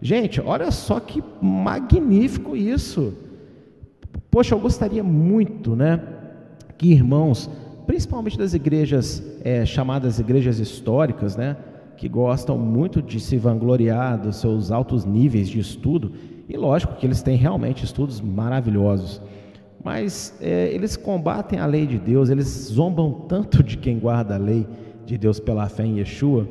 [0.00, 3.12] Gente, olha só que magnífico isso.
[4.30, 6.00] Poxa, eu gostaria muito, né,
[6.78, 7.50] que irmãos,
[7.86, 11.56] principalmente das igrejas é, chamadas igrejas históricas, né,
[11.96, 16.12] que gostam muito de se vangloriar dos seus altos níveis de estudo,
[16.48, 19.20] e lógico que eles têm realmente estudos maravilhosos,
[19.82, 24.38] mas é, eles combatem a lei de Deus, eles zombam tanto de quem guarda a
[24.38, 24.66] lei
[25.04, 26.48] de Deus pela fé em Yeshua,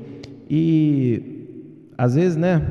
[0.50, 2.62] e às vezes, né,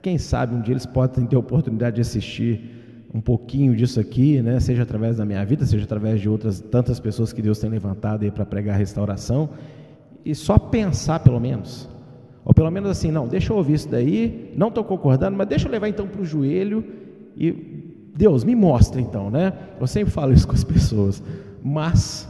[0.00, 2.70] quem sabe um dia eles podem ter a oportunidade de assistir
[3.14, 6.98] um pouquinho disso aqui, né, seja através da minha vida, seja através de outras tantas
[6.98, 9.50] pessoas que Deus tem levantado aí para pregar a restauração,
[10.24, 11.88] e só pensar pelo menos,
[12.44, 15.68] ou pelo menos assim, não, deixa eu ouvir isso daí, não estou concordando, mas deixa
[15.68, 16.84] eu levar então para o joelho
[17.36, 17.82] e
[18.14, 19.52] Deus me mostra então, né?
[19.80, 21.22] Eu sempre falo isso com as pessoas,
[21.62, 22.28] mas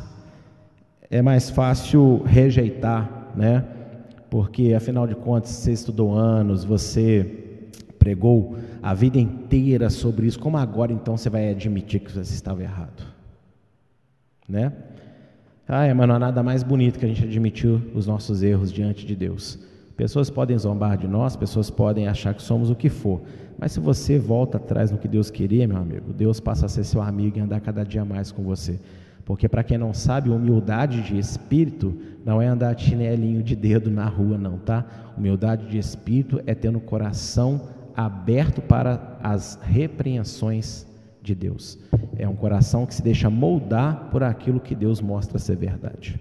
[1.10, 3.64] é mais fácil rejeitar, né?
[4.30, 10.56] Porque afinal de contas você estudou anos, você pregou a vida inteira sobre isso, como
[10.56, 13.04] agora então você vai admitir que você estava errado,
[14.48, 14.72] né?
[15.68, 19.06] Ah, mas não há nada mais bonito que a gente admitir os nossos erros diante
[19.06, 19.58] de Deus.
[19.96, 23.20] Pessoas podem zombar de nós, pessoas podem achar que somos o que for,
[23.58, 26.84] mas se você volta atrás no que Deus queria, meu amigo, Deus passa a ser
[26.84, 28.80] seu amigo e andar cada dia mais com você.
[29.24, 33.90] Porque para quem não sabe, humildade de espírito não é andar de chinelinho de dedo
[33.90, 34.84] na rua, não, tá?
[35.16, 40.86] Humildade de espírito é ter no coração aberto para as repreensões
[41.22, 41.78] de Deus.
[42.18, 46.20] É um coração que se deixa moldar por aquilo que Deus mostra ser verdade.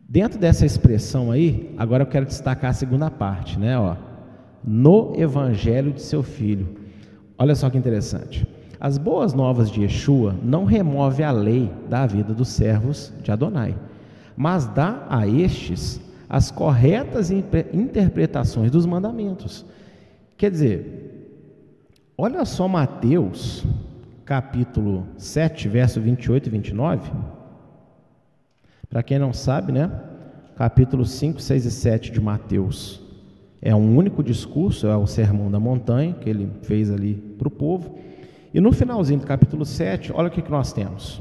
[0.00, 3.78] Dentro dessa expressão aí, agora eu quero destacar a segunda parte, né?
[3.78, 3.96] Ó,
[4.62, 6.76] no evangelho de seu filho.
[7.38, 8.46] Olha só que interessante.
[8.78, 13.76] As boas novas de Yeshua não remove a lei da vida dos servos de Adonai,
[14.36, 19.66] mas dá a estes as corretas interpretações dos mandamentos.
[20.36, 21.19] Quer dizer,
[22.20, 23.64] olha só Mateus,
[24.26, 27.10] capítulo 7, verso 28 e 29.
[28.90, 29.90] Para quem não sabe, né?
[30.54, 33.00] Capítulo 5, 6 e 7 de Mateus
[33.62, 37.50] é um único discurso, é o Sermão da Montanha, que ele fez ali para o
[37.50, 37.98] povo.
[38.52, 41.20] E no finalzinho do capítulo 7, olha o que, que nós temos.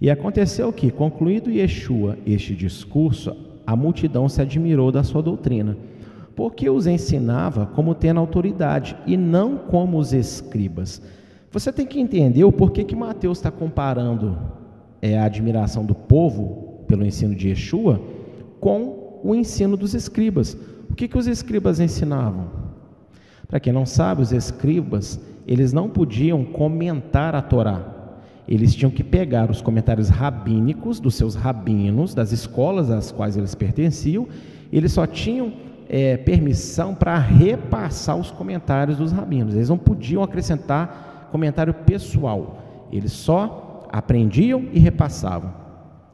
[0.00, 5.76] E aconteceu que, concluído Yeshua este discurso, a multidão se admirou da sua doutrina,
[6.38, 11.02] porque os ensinava como tendo autoridade e não como os escribas.
[11.50, 14.38] Você tem que entender o porquê que Mateus está comparando
[15.02, 18.00] é, a admiração do povo pelo ensino de Yeshua
[18.60, 20.56] com o ensino dos escribas.
[20.88, 22.46] O que, que os escribas ensinavam?
[23.48, 28.14] Para quem não sabe, os escribas, eles não podiam comentar a Torá.
[28.46, 33.56] Eles tinham que pegar os comentários rabínicos dos seus rabinos, das escolas às quais eles
[33.56, 34.28] pertenciam,
[34.72, 39.54] eles só tinham é, permissão para repassar os comentários dos rabinos.
[39.54, 42.86] Eles não podiam acrescentar comentário pessoal.
[42.92, 45.52] Eles só aprendiam e repassavam.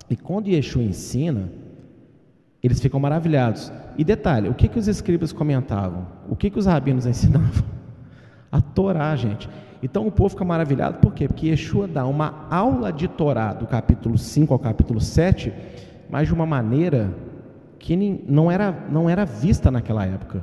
[0.09, 1.51] E quando Yeshua ensina,
[2.63, 3.73] eles ficam maravilhados.
[3.99, 6.07] E detalhe, o que, que os escribas comentavam?
[6.29, 7.65] O que, que os rabinos ensinavam?
[8.51, 9.49] A Torá, gente.
[9.83, 11.29] Então o povo fica maravilhado, por quê?
[11.29, 15.53] Porque Yeshua dá uma aula de Torá, do capítulo 5 ao capítulo 7,
[16.09, 17.13] mas de uma maneira
[17.85, 17.95] que
[18.27, 20.43] não era, não era vista naquela época.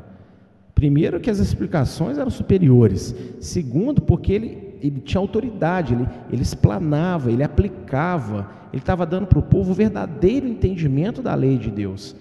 [0.76, 3.16] Primeiro, que as explicações eram superiores.
[3.39, 9.38] Segundo, porque ele ele tinha autoridade, ele, ele explanava, ele aplicava, ele estava dando para
[9.38, 12.16] o povo o verdadeiro entendimento da lei de Deus.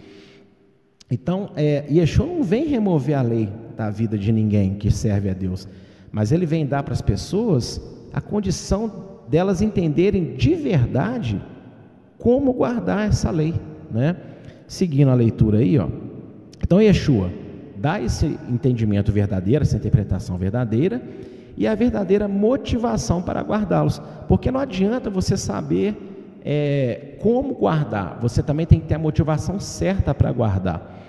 [1.11, 3.49] Então, é, Yeshua não vem remover a lei
[3.79, 5.66] da vida de ninguém que serve a Deus,
[6.12, 7.81] mas ele vem dar para as pessoas
[8.12, 11.41] a condição delas entenderem de verdade
[12.18, 13.55] como guardar essa lei,
[13.91, 14.16] né?
[14.71, 15.89] Seguindo a leitura aí, ó.
[16.62, 17.29] Então, Yeshua
[17.77, 21.03] dá esse entendimento verdadeiro, essa interpretação verdadeira,
[21.57, 24.01] e a verdadeira motivação para guardá-los.
[24.29, 25.97] Porque não adianta você saber
[26.45, 31.03] é, como guardar, você também tem que ter a motivação certa para guardar.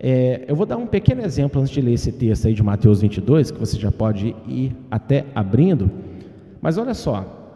[0.00, 3.02] É, eu vou dar um pequeno exemplo antes de ler esse texto aí de Mateus
[3.02, 5.90] 22, que você já pode ir até abrindo.
[6.58, 7.52] Mas olha só,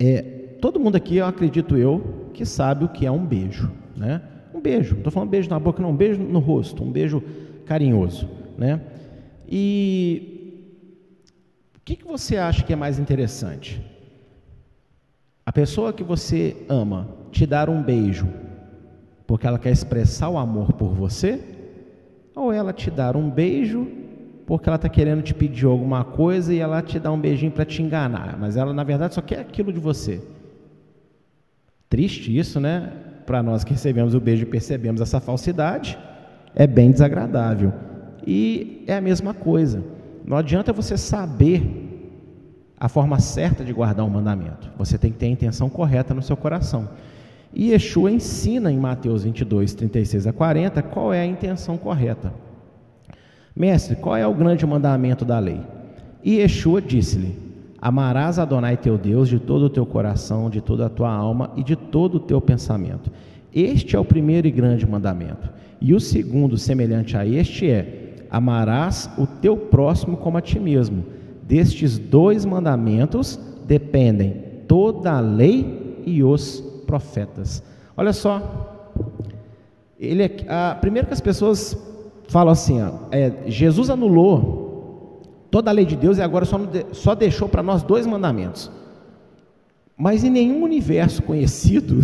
[0.00, 0.22] é,
[0.58, 4.22] todo mundo aqui, eu acredito eu, que sabe o que é um beijo, né?
[4.64, 7.22] Beijo, não estou falando beijo na boca, não, um beijo no rosto, um beijo
[7.66, 8.80] carinhoso, né?
[9.46, 10.62] E
[11.76, 13.78] o que, que você acha que é mais interessante?
[15.44, 18.26] A pessoa que você ama te dar um beijo
[19.26, 21.42] porque ela quer expressar o amor por você?
[22.34, 23.86] Ou ela te dar um beijo
[24.46, 27.66] porque ela está querendo te pedir alguma coisa e ela te dá um beijinho para
[27.66, 30.22] te enganar, mas ela na verdade só quer aquilo de você.
[31.90, 33.03] Triste isso, né?
[33.26, 35.98] Para nós que recebemos o beijo e percebemos essa falsidade,
[36.54, 37.72] é bem desagradável.
[38.26, 39.82] E é a mesma coisa.
[40.24, 41.84] Não adianta você saber
[42.78, 44.70] a forma certa de guardar um mandamento.
[44.76, 46.88] Você tem que ter a intenção correta no seu coração.
[47.52, 52.32] E Yeshua ensina em Mateus 22, 36 a 40 qual é a intenção correta.
[53.54, 55.60] Mestre, qual é o grande mandamento da lei?
[56.22, 57.43] E Yeshua disse-lhe:
[57.84, 61.62] Amarás Adonai teu Deus de todo o teu coração, de toda a tua alma e
[61.62, 63.12] de todo o teu pensamento.
[63.54, 65.50] Este é o primeiro e grande mandamento.
[65.82, 71.04] E o segundo, semelhante a este, é: Amarás o teu próximo como a ti mesmo.
[71.42, 74.34] Destes dois mandamentos dependem
[74.66, 77.62] toda a lei e os profetas.
[77.94, 78.96] Olha só,
[80.00, 81.76] ele é, a, primeiro que as pessoas
[82.28, 84.63] falam assim, ó, é, Jesus anulou
[85.54, 88.68] toda a lei de Deus e agora só, só deixou para nós dois mandamentos.
[89.96, 91.94] Mas em nenhum universo conhecido,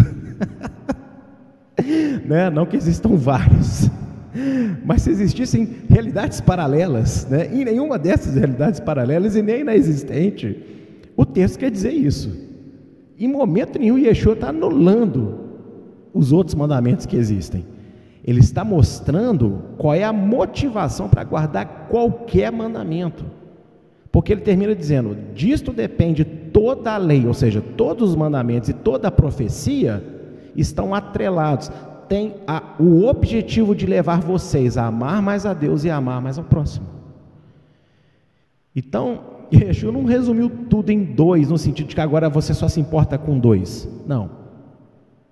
[2.25, 3.91] né, não que existam vários,
[4.87, 10.57] mas se existissem realidades paralelas, né, em nenhuma dessas realidades paralelas e nem na existente,
[11.17, 12.31] o texto quer dizer isso.
[13.19, 15.41] Em momento nenhum, Yeshua está anulando
[16.15, 17.67] os outros mandamentos que existem.
[18.25, 23.40] Ele está mostrando qual é a motivação para guardar qualquer mandamento.
[24.13, 28.73] Porque ele termina dizendo: disto depende toda a lei, ou seja, todos os mandamentos e
[28.73, 30.03] toda a profecia
[30.57, 31.71] estão atrelados.
[32.09, 36.21] Tem a, o objetivo de levar vocês a amar mais a Deus e a amar
[36.21, 36.87] mais ao próximo.
[38.75, 39.21] Então,
[39.53, 43.17] Yeshua não resumiu tudo em dois, no sentido de que agora você só se importa
[43.17, 43.89] com dois.
[44.07, 44.31] Não.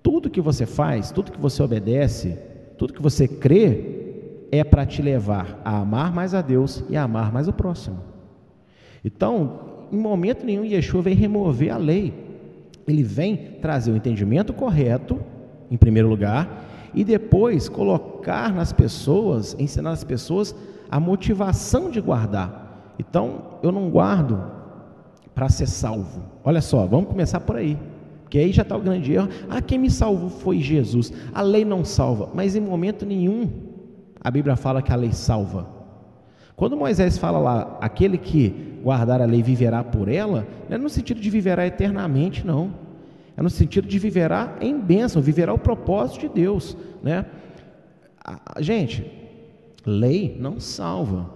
[0.01, 2.37] Tudo que você faz, tudo que você obedece,
[2.77, 7.03] tudo que você crê, é para te levar a amar mais a Deus e a
[7.03, 7.97] amar mais o próximo.
[9.03, 12.13] Então, em momento nenhum, Yeshua vem remover a lei.
[12.87, 15.19] Ele vem trazer o entendimento correto,
[15.69, 20.55] em primeiro lugar, e depois colocar nas pessoas, ensinar as pessoas
[20.89, 22.93] a motivação de guardar.
[22.97, 24.41] Então, eu não guardo
[25.35, 26.23] para ser salvo.
[26.43, 27.77] Olha só, vamos começar por aí.
[28.23, 29.29] Porque aí já está o grande erro.
[29.49, 31.11] Ah, quem me salvou foi Jesus.
[31.33, 33.49] A lei não salva, mas em momento nenhum
[34.21, 35.78] a Bíblia fala que a lei salva.
[36.59, 40.89] Quando Moisés fala lá, aquele que guardar a lei viverá por ela, não é no
[40.89, 42.73] sentido de viverá eternamente, não.
[43.37, 46.75] É no sentido de viverá em bênção, viverá o propósito de Deus.
[47.01, 47.25] Né?
[48.59, 49.09] Gente,
[49.85, 51.29] lei não salva.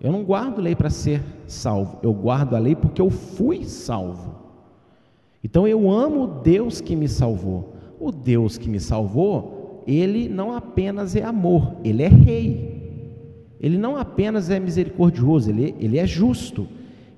[0.00, 4.34] Eu não guardo lei para ser salvo, eu guardo a lei porque eu fui salvo.
[5.44, 7.74] Então eu amo o Deus que me salvou.
[8.00, 12.73] O Deus que me salvou, ele não apenas é amor, ele é rei.
[13.64, 16.68] Ele não apenas é misericordioso, ele, ele é justo.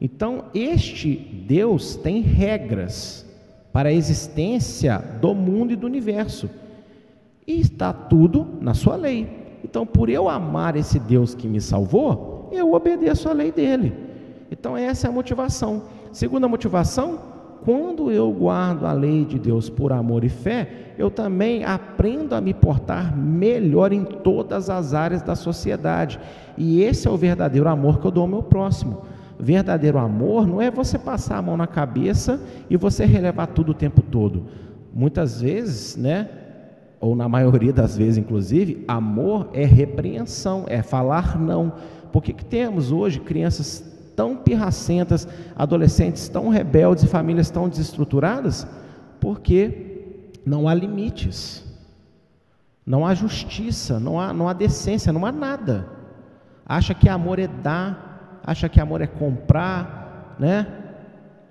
[0.00, 1.12] Então, este
[1.44, 3.26] Deus tem regras
[3.72, 6.48] para a existência do mundo e do universo.
[7.44, 9.28] E está tudo na sua lei.
[9.64, 13.92] Então, por eu amar esse Deus que me salvou, eu obedeço a lei dele.
[14.48, 15.82] Então, essa é a motivação.
[16.12, 17.18] Segunda motivação,
[17.66, 22.40] quando eu guardo a lei de Deus por amor e fé, eu também aprendo a
[22.40, 26.20] me portar melhor em todas as áreas da sociedade.
[26.56, 29.02] E esse é o verdadeiro amor que eu dou ao meu próximo.
[29.36, 32.40] Verdadeiro amor não é você passar a mão na cabeça
[32.70, 34.44] e você relevar tudo o tempo todo.
[34.94, 36.28] Muitas vezes, né?
[37.00, 41.72] Ou na maioria das vezes, inclusive, amor é repreensão, é falar não.
[42.12, 48.66] Por que, que temos hoje crianças tão pirracentas, adolescentes tão rebeldes e famílias tão desestruturadas?
[49.20, 51.64] Porque não há limites,
[52.84, 55.86] não há justiça, não há, não há decência, não há nada.
[56.64, 60.66] Acha que amor é dar, acha que amor é comprar, né?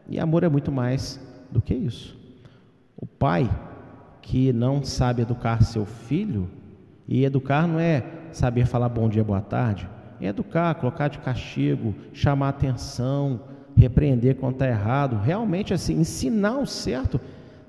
[0.10, 1.20] E amor é muito mais
[1.52, 2.18] do que isso.
[2.98, 3.50] O pai
[4.22, 6.50] que não sabe educar seu filho,
[7.08, 9.88] e educar não é saber falar bom dia, boa tarde,
[10.22, 13.42] educar, colocar de castigo, chamar atenção,
[13.76, 17.20] repreender quando está errado, realmente assim, ensinar o certo.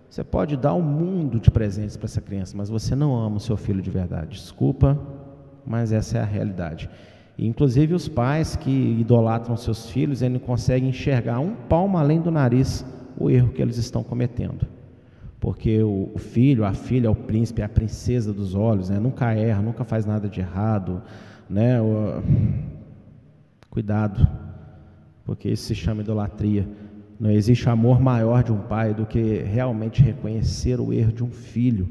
[0.08, 3.40] Você pode dar um mundo de presentes para essa criança, mas você não ama o
[3.40, 4.38] seu filho de verdade.
[4.38, 4.98] Desculpa,
[5.66, 6.88] mas essa é a realidade.
[7.36, 12.20] E, inclusive os pais que idolatram seus filhos, eles não conseguem enxergar um palmo além
[12.20, 12.84] do nariz
[13.18, 14.66] o erro que eles estão cometendo.
[15.40, 18.98] Porque o filho, a filha, o príncipe, a princesa dos olhos, né?
[18.98, 21.02] nunca erra, nunca faz nada de errado.
[21.48, 21.78] Né?
[23.70, 24.26] Cuidado,
[25.24, 26.66] porque isso se chama idolatria.
[27.18, 31.30] Não existe amor maior de um pai do que realmente reconhecer o erro de um
[31.30, 31.88] filho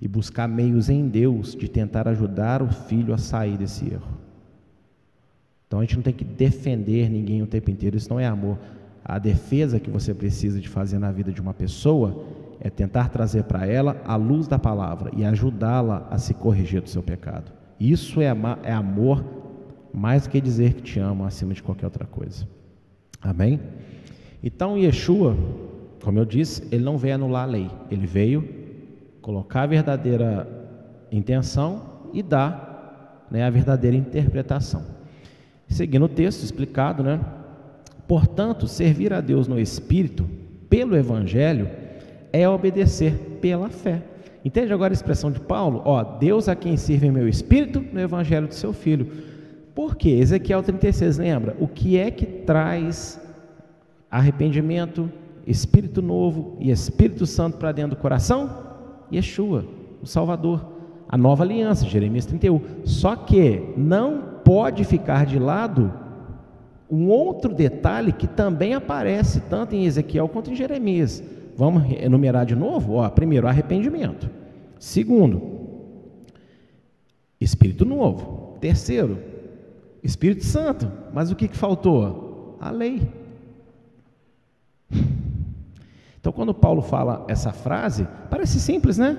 [0.00, 4.08] e buscar meios em Deus de tentar ajudar o filho a sair desse erro.
[5.66, 8.58] Então a gente não tem que defender ninguém o tempo inteiro, isso não é amor.
[9.04, 12.24] A defesa que você precisa de fazer na vida de uma pessoa
[12.60, 16.90] é tentar trazer para ela a luz da palavra e ajudá-la a se corrigir do
[16.90, 17.59] seu pecado.
[17.80, 18.26] Isso é,
[18.62, 19.24] é amor
[19.92, 22.46] mais do que dizer que te amo acima de qualquer outra coisa.
[23.22, 23.58] Amém?
[24.42, 25.34] Então Yeshua,
[26.02, 28.46] como eu disse, ele não veio anular a lei, ele veio
[29.22, 30.46] colocar a verdadeira
[31.10, 34.84] intenção e dar né, a verdadeira interpretação.
[35.68, 37.20] Seguindo o texto explicado, né?
[38.08, 40.28] Portanto, servir a Deus no Espírito,
[40.68, 41.70] pelo Evangelho,
[42.32, 44.02] é obedecer pela fé.
[44.44, 45.82] Entende agora a expressão de Paulo?
[45.84, 49.10] Ó, Deus a quem serve meu Espírito no Evangelho do seu Filho.
[49.74, 50.10] Por quê?
[50.10, 51.56] Ezequiel 36, lembra?
[51.60, 53.20] O que é que traz
[54.10, 55.10] arrependimento,
[55.46, 58.50] Espírito novo e Espírito Santo para dentro do coração?
[59.12, 59.64] Yeshua,
[60.02, 60.64] o Salvador,
[61.08, 62.60] a nova aliança, Jeremias 31.
[62.84, 65.92] Só que não pode ficar de lado
[66.90, 71.22] um outro detalhe que também aparece tanto em Ezequiel quanto em Jeremias.
[71.60, 72.94] Vamos enumerar de novo?
[72.94, 74.30] Ó, primeiro, arrependimento.
[74.78, 75.42] Segundo,
[77.38, 78.56] Espírito novo.
[78.62, 79.18] Terceiro,
[80.02, 80.90] Espírito Santo.
[81.12, 82.56] Mas o que, que faltou?
[82.58, 83.06] A lei.
[86.18, 89.18] Então, quando Paulo fala essa frase, parece simples, né?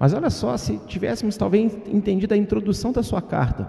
[0.00, 3.68] Mas olha só, se tivéssemos talvez entendido a introdução da sua carta,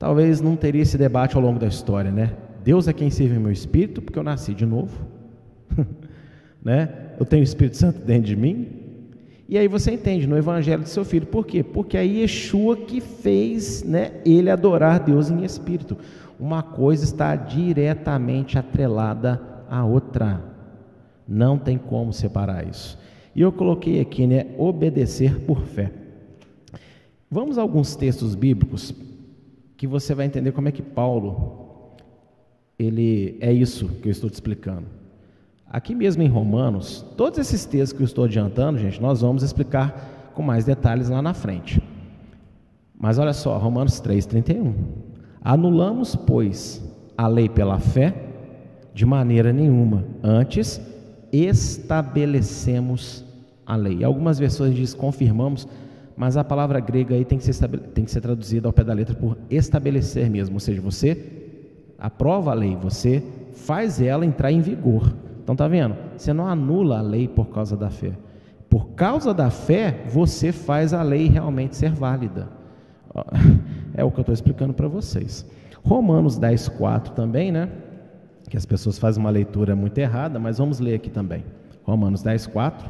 [0.00, 2.36] talvez não teria esse debate ao longo da história, né?
[2.64, 5.06] Deus é quem serve meu espírito, porque eu nasci de novo,
[6.66, 7.12] né?
[7.16, 8.66] Eu tenho o Espírito Santo dentro de mim.
[9.48, 11.62] E aí você entende no Evangelho do seu filho, por quê?
[11.62, 15.96] Porque é Yeshua que fez, né, ele adorar Deus em espírito.
[16.40, 19.40] Uma coisa está diretamente atrelada
[19.70, 20.42] à outra.
[21.28, 22.98] Não tem como separar isso.
[23.32, 25.92] E eu coloquei aqui, né, obedecer por fé.
[27.30, 28.92] Vamos a alguns textos bíblicos
[29.76, 31.94] que você vai entender como é que Paulo
[32.76, 35.05] ele é isso que eu estou te explicando.
[35.70, 40.30] Aqui mesmo em Romanos, todos esses textos que eu estou adiantando, gente, nós vamos explicar
[40.32, 41.82] com mais detalhes lá na frente.
[42.98, 44.74] Mas olha só, Romanos 3:31.
[45.42, 46.82] Anulamos, pois,
[47.16, 48.14] a lei pela fé
[48.94, 50.80] de maneira nenhuma, antes
[51.32, 53.24] estabelecemos
[53.66, 54.02] a lei.
[54.04, 55.68] Algumas versões diz confirmamos,
[56.16, 58.94] mas a palavra grega aí tem que, ser, tem que ser traduzida ao pé da
[58.94, 61.18] letra por estabelecer mesmo, ou seja, você
[61.98, 65.12] aprova a lei, você faz ela entrar em vigor.
[65.46, 65.94] Então tá vendo?
[66.16, 68.12] Você não anula a lei por causa da fé.
[68.68, 72.48] Por causa da fé, você faz a lei realmente ser válida.
[73.98, 75.46] É o que eu estou explicando para vocês.
[75.82, 77.70] Romanos 10, 4 também, né?
[78.48, 81.44] que as pessoas fazem uma leitura muito errada, mas vamos ler aqui também.
[81.82, 82.88] Romanos 10, 4.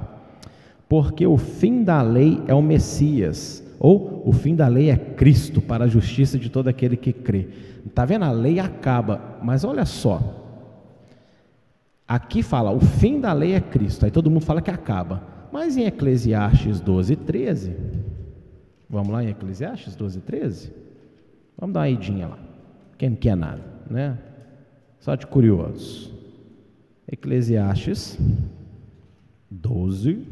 [0.88, 5.60] Porque o fim da lei é o Messias, ou o fim da lei é Cristo
[5.60, 7.48] para a justiça de todo aquele que crê.
[7.86, 8.24] Está vendo?
[8.24, 10.45] A lei acaba, mas olha só.
[12.08, 15.22] Aqui fala, o fim da lei é Cristo, aí todo mundo fala que acaba.
[15.52, 17.74] Mas em Eclesiastes 12, 13,
[18.88, 20.72] vamos lá em Eclesiastes 12, 13?
[21.58, 22.38] Vamos dar uma idinha lá.
[22.96, 24.18] Quem não quer nada, né?
[25.00, 26.12] Só de curiosos.
[27.10, 28.18] Eclesiastes
[29.50, 30.24] 12.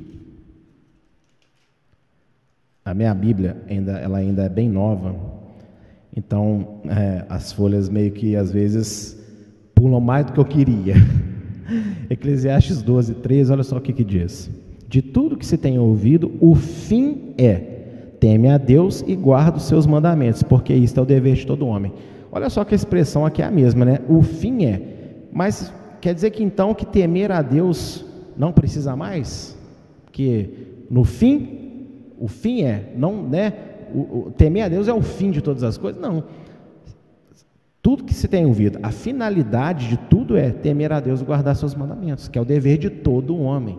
[2.85, 5.17] A minha Bíblia ainda, ela ainda é bem nova,
[6.15, 9.19] então é, as folhas meio que às vezes
[9.75, 10.95] pulam mais do que eu queria.
[12.11, 14.51] Eclesiastes 12, 13, olha só o que, que diz:
[14.89, 17.55] De tudo que se tem ouvido, o fim é:
[18.21, 21.67] teme a Deus e guarda os seus mandamentos, porque isto é o dever de todo
[21.67, 21.93] homem.
[22.31, 24.01] Olha só que a expressão aqui é a mesma, né?
[24.09, 24.81] O fim é.
[25.33, 28.05] Mas quer dizer que então que temer a Deus
[28.37, 29.57] não precisa mais?
[30.11, 30.51] Que
[30.91, 31.87] no fim,
[32.19, 33.53] o fim é, não, né?
[33.95, 36.01] O, o, temer a Deus é o fim de todas as coisas?
[36.01, 36.25] Não.
[37.85, 41.55] Tudo que se tem ouvido, a finalidade de tudo é temer a Deus e guardar
[41.55, 43.79] seus mandamentos, que é o dever de todo homem.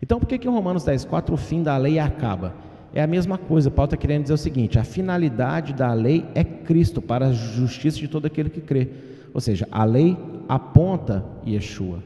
[0.00, 2.54] Então, por que que em Romanos 10, 4 o fim da lei acaba?
[2.94, 3.70] é a mesma coisa.
[3.70, 7.98] Paulo está querendo dizer o seguinte: a finalidade da lei é Cristo para a justiça
[7.98, 8.88] de todo aquele que crê.
[9.34, 10.16] Ou seja, a lei
[10.48, 12.02] aponta Yeshua.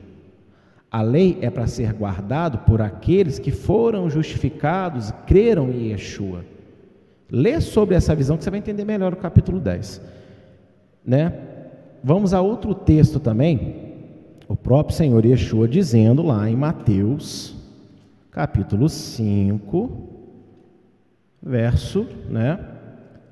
[0.91, 6.45] A lei é para ser guardado por aqueles que foram justificados creram em Yeshua.
[7.31, 10.03] Lê sobre essa visão que você vai entender melhor o capítulo 10.
[11.05, 11.33] Né?
[12.03, 13.93] Vamos a outro texto também,
[14.49, 17.57] o próprio Senhor Yeshua dizendo lá em Mateus,
[18.31, 20.09] capítulo 5,
[21.43, 22.59] verso, né,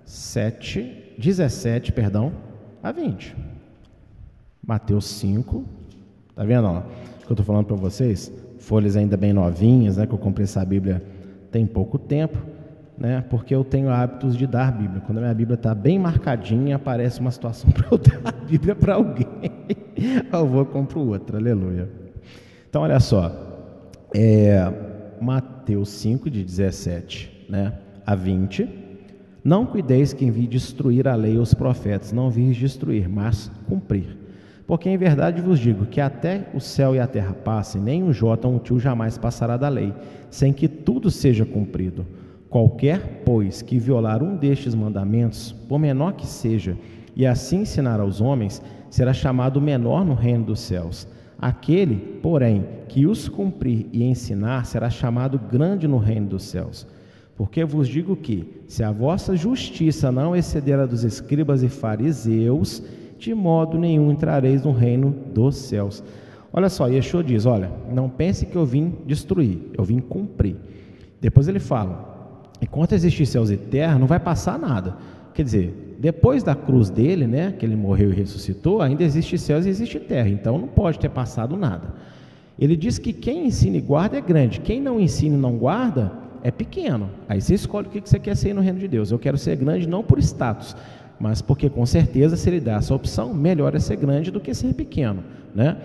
[0.05, 2.33] 7, 17, perdão,
[2.83, 3.37] a 20.
[4.66, 5.64] Mateus 5,
[6.35, 8.33] tá vendo, ó, que eu estou falando para vocês?
[8.59, 11.03] Folhas ainda bem novinhas, né, que eu comprei essa Bíblia
[11.51, 12.39] tem pouco tempo,
[13.01, 15.01] né, porque eu tenho hábitos de dar Bíblia.
[15.01, 18.76] Quando a minha Bíblia está bem marcadinha, aparece uma situação para eu dar a Bíblia
[18.76, 19.26] para alguém,
[20.30, 21.88] eu vou compro outra, aleluia.
[22.68, 23.32] Então, olha só,
[24.14, 24.70] é,
[25.18, 27.72] Mateus 5, de 17 né,
[28.05, 28.68] a 20,
[29.42, 34.18] não cuideis que envie destruir a lei e os profetas, não vis destruir, mas cumprir.
[34.66, 38.12] Porque em verdade vos digo que até o céu e a terra passem, nem um
[38.12, 39.92] jota um tio jamais passará da lei,
[40.30, 42.07] sem que tudo seja cumprido.
[42.51, 46.76] Qualquer, pois, que violar um destes mandamentos, por menor que seja,
[47.14, 51.07] e assim ensinar aos homens, será chamado menor no reino dos céus.
[51.38, 56.88] Aquele, porém, que os cumprir e ensinar, será chamado grande no reino dos céus.
[57.36, 62.82] Porque vos digo que, se a vossa justiça não exceder a dos escribas e fariseus,
[63.16, 66.03] de modo nenhum entrareis no reino dos céus.
[66.53, 70.57] Olha só, Yeshua diz: Olha, não pense que eu vim destruir, eu vim cumprir.
[71.20, 72.09] Depois ele fala:
[72.61, 74.96] Enquanto existir céus e terra, não vai passar nada.
[75.32, 79.66] Quer dizer, depois da cruz dele, né, que ele morreu e ressuscitou, ainda existe céus
[79.66, 81.94] e existe terra, então não pode ter passado nada.
[82.58, 86.12] Ele diz que quem ensina e guarda é grande, quem não ensina e não guarda
[86.42, 87.11] é pequeno.
[87.28, 89.11] Aí você escolhe o que você quer ser no reino de Deus.
[89.11, 90.76] Eu quero ser grande não por status,
[91.18, 94.52] mas porque com certeza se ele dá essa opção, melhor é ser grande do que
[94.54, 95.22] ser pequeno,
[95.54, 95.76] né?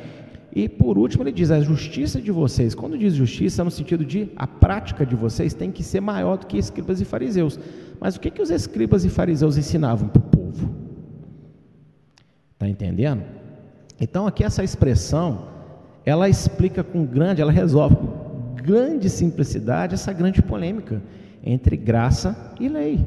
[0.56, 2.74] E por último ele diz a justiça de vocês.
[2.74, 6.48] Quando diz justiça, no sentido de a prática de vocês tem que ser maior do
[6.48, 7.60] que escribas e fariseus.
[8.00, 10.74] Mas o que que os escribas e fariseus ensinavam para o povo?
[12.58, 13.24] Tá entendendo?
[14.00, 15.50] Então aqui essa expressão,
[16.06, 21.04] ela explica com grande, ela resolve com grande simplicidade essa grande polêmica
[21.44, 23.06] entre graça e lei.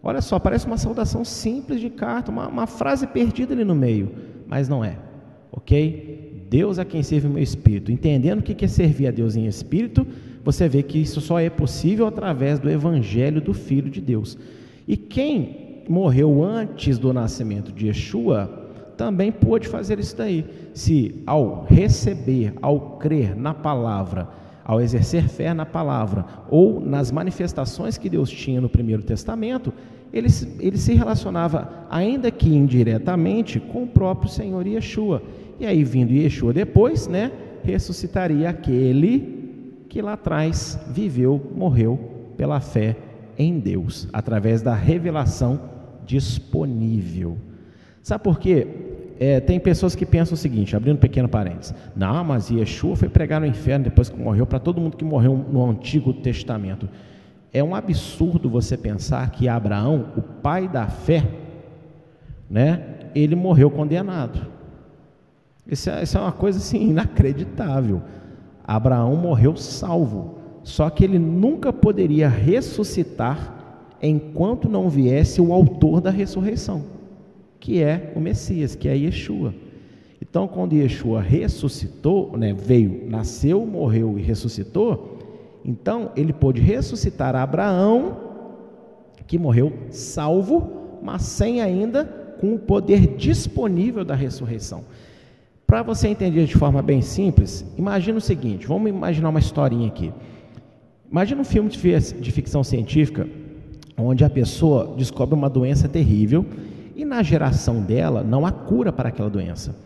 [0.00, 4.12] Olha só, parece uma saudação simples de carta, uma, uma frase perdida ali no meio,
[4.46, 4.96] mas não é,
[5.50, 6.27] ok?
[6.48, 7.92] Deus é quem serve o meu espírito.
[7.92, 10.06] Entendendo o que é servir a Deus em espírito,
[10.44, 14.38] você vê que isso só é possível através do evangelho do Filho de Deus.
[14.86, 20.44] E quem morreu antes do nascimento de Yeshua também pôde fazer isso daí.
[20.74, 24.28] Se ao receber, ao crer na palavra,
[24.64, 29.72] ao exercer fé na palavra ou nas manifestações que Deus tinha no Primeiro Testamento,
[30.12, 30.28] ele,
[30.58, 35.22] ele se relacionava, ainda que indiretamente, com o próprio Senhor Yeshua.
[35.58, 37.32] E aí, vindo Yeshua depois, né,
[37.62, 41.98] ressuscitaria aquele que lá atrás viveu, morreu
[42.36, 42.96] pela fé
[43.36, 45.60] em Deus, através da revelação
[46.04, 47.36] disponível.
[48.02, 48.66] Sabe por quê?
[49.18, 53.08] é, tem pessoas que pensam o seguinte, abrindo um pequeno parênteses, não, mas Yeshua foi
[53.08, 56.88] pregar no inferno depois que morreu, para todo mundo que morreu no Antigo Testamento.
[57.52, 61.24] É um absurdo você pensar que Abraão, o pai da fé,
[62.48, 62.82] né,
[63.14, 64.57] ele morreu condenado.
[65.68, 68.02] Isso é, isso é uma coisa assim, inacreditável.
[68.64, 73.54] Abraão morreu salvo, só que ele nunca poderia ressuscitar
[74.02, 76.98] enquanto não viesse o autor da ressurreição
[77.60, 79.54] que é o Messias, que é Yeshua.
[80.20, 85.18] Então, quando Yeshua ressuscitou, né, veio, nasceu, morreu e ressuscitou,
[85.64, 88.16] então ele pôde ressuscitar Abraão,
[89.26, 92.04] que morreu salvo, mas sem ainda
[92.40, 94.84] com o poder disponível da ressurreição.
[95.68, 100.10] Para você entender de forma bem simples, imagina o seguinte: vamos imaginar uma historinha aqui.
[101.10, 103.28] Imagina um filme de ficção científica
[103.94, 106.46] onde a pessoa descobre uma doença terrível
[106.96, 109.76] e na geração dela não há cura para aquela doença.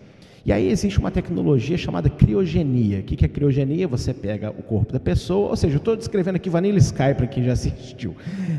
[0.44, 2.98] E aí existe uma tecnologia chamada criogenia.
[2.98, 3.86] O que é criogenia?
[3.86, 7.26] Você pega o corpo da pessoa, ou seja, eu estou descrevendo aqui Vanilla Sky para
[7.28, 8.16] quem já assistiu.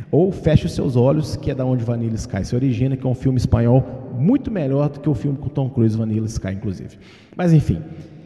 [0.10, 3.10] Ou feche os seus olhos, que é da onde Vanilla Sky se origina, que é
[3.10, 6.98] um filme espanhol muito melhor do que o filme com Tom Cruise, Vanilla Sky, inclusive.
[7.36, 7.82] Mas enfim.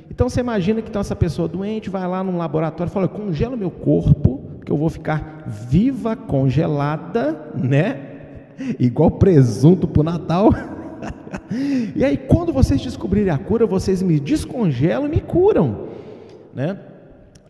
[0.09, 3.55] Então você imagina que então essa pessoa doente vai lá num laboratório e fala: congela
[3.55, 8.07] meu corpo, que eu vou ficar viva, congelada, né?
[8.79, 10.49] igual presunto para o Natal.
[11.95, 15.87] e aí, quando vocês descobrirem a cura, vocês me descongelam e me curam.
[16.53, 16.77] Né?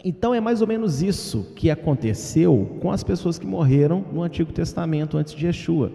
[0.03, 4.51] Então, é mais ou menos isso que aconteceu com as pessoas que morreram no Antigo
[4.51, 5.91] Testamento antes de Yeshua.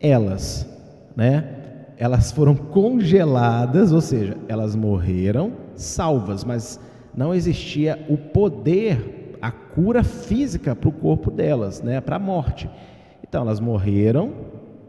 [0.00, 0.68] Elas,
[1.16, 1.52] né?
[1.98, 6.78] Elas foram congeladas, ou seja, elas morreram salvas, mas
[7.16, 12.00] não existia o poder, a cura física para o corpo delas, né?
[12.00, 12.68] Para a morte.
[13.26, 14.32] Então elas morreram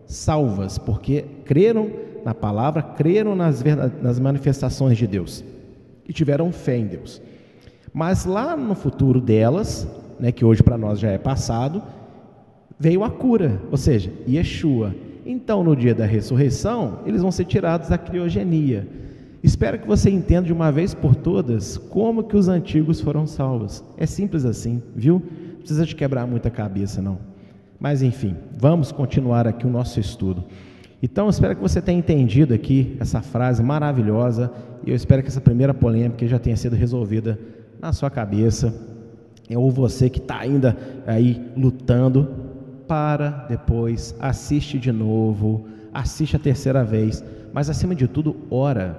[0.06, 1.90] salvas, porque creram
[2.28, 3.64] na palavra, creram nas,
[4.02, 5.46] nas manifestações de Deus.
[6.06, 7.22] e tiveram fé em Deus.
[7.94, 9.88] Mas lá no futuro delas,
[10.20, 11.82] né, que hoje para nós já é passado,
[12.78, 14.94] veio a cura, ou seja, Yeshua.
[15.26, 18.88] Então, no dia da ressurreição, eles vão ser tirados da criogenia.
[19.42, 23.84] Espero que você entenda de uma vez por todas como que os antigos foram salvos.
[23.98, 25.22] É simples assim, viu?
[25.54, 27.20] Não precisa de quebrar muita cabeça, não.
[27.80, 30.44] Mas enfim, vamos continuar aqui o nosso estudo.
[31.02, 34.52] Então, espero que você tenha entendido aqui essa frase maravilhosa
[34.86, 37.39] e eu espero que essa primeira polêmica já tenha sido resolvida
[37.80, 38.74] na sua cabeça.
[39.56, 40.76] Ou você que está ainda
[41.06, 42.48] aí lutando,
[42.88, 47.24] para depois, assiste de novo, assiste a terceira vez,
[47.54, 48.98] mas acima de tudo, ora,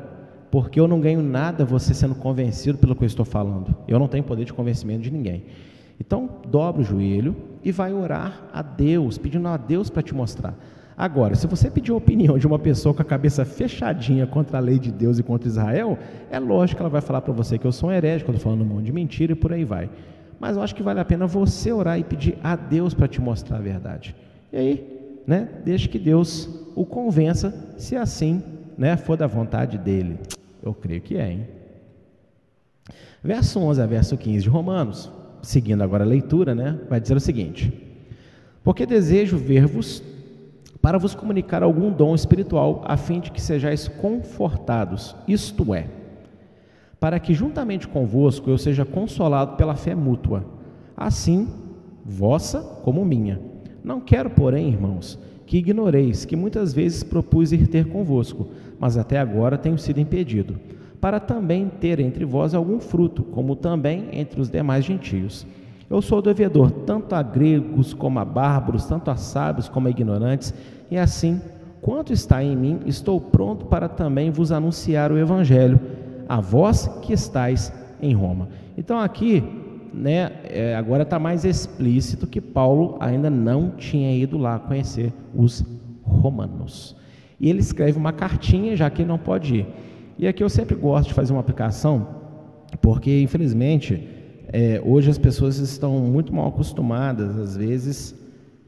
[0.50, 3.74] porque eu não ganho nada você sendo convencido pelo que eu estou falando.
[3.88, 5.44] Eu não tenho poder de convencimento de ninguém.
[5.98, 7.34] Então, dobra o joelho
[7.64, 10.54] e vai orar a Deus, pedindo a Deus para te mostrar.
[10.98, 14.60] Agora, se você pedir a opinião de uma pessoa com a cabeça fechadinha contra a
[14.60, 15.96] lei de Deus e contra Israel,
[16.28, 18.62] é lógico que ela vai falar para você que eu sou um herege, quando falando
[18.62, 19.88] um monte de mentira e por aí vai.
[20.40, 23.20] Mas eu acho que vale a pena você orar e pedir a Deus para te
[23.20, 24.16] mostrar a verdade.
[24.52, 28.42] E aí, né, deixe que Deus o convença, se assim
[28.76, 30.18] né, for da vontade dele.
[30.60, 31.46] Eu creio que é, hein?
[33.22, 37.20] Verso 11 a verso 15 de Romanos, seguindo agora a leitura, né, vai dizer o
[37.20, 37.72] seguinte:
[38.64, 40.02] Porque desejo ver-vos
[40.80, 45.86] para vos comunicar algum dom espiritual, a fim de que sejais confortados, isto é,
[47.00, 50.44] para que juntamente convosco eu seja consolado pela fé mútua,
[50.96, 51.48] assim,
[52.04, 53.40] vossa como minha.
[53.84, 58.48] Não quero, porém, irmãos, que ignoreis que muitas vezes propus ir ter convosco,
[58.78, 60.58] mas até agora tenho sido impedido,
[61.00, 65.46] para também ter entre vós algum fruto, como também entre os demais gentios.
[65.90, 70.52] Eu sou devedor tanto a gregos como a bárbaros, tanto a sábios como a ignorantes,
[70.90, 71.40] e assim,
[71.80, 75.80] quanto está em mim, estou pronto para também vos anunciar o Evangelho,
[76.28, 77.72] a vós que estáis
[78.02, 78.48] em Roma.
[78.76, 79.42] Então aqui,
[79.94, 85.64] né, é, agora está mais explícito que Paulo ainda não tinha ido lá conhecer os
[86.02, 86.94] romanos.
[87.40, 89.66] E ele escreve uma cartinha, já que ele não pode ir.
[90.18, 92.08] E aqui eu sempre gosto de fazer uma aplicação,
[92.82, 94.17] porque infelizmente
[94.50, 98.14] é, hoje as pessoas estão muito mal acostumadas, às vezes,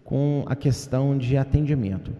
[0.04, 2.12] com a questão de atendimento.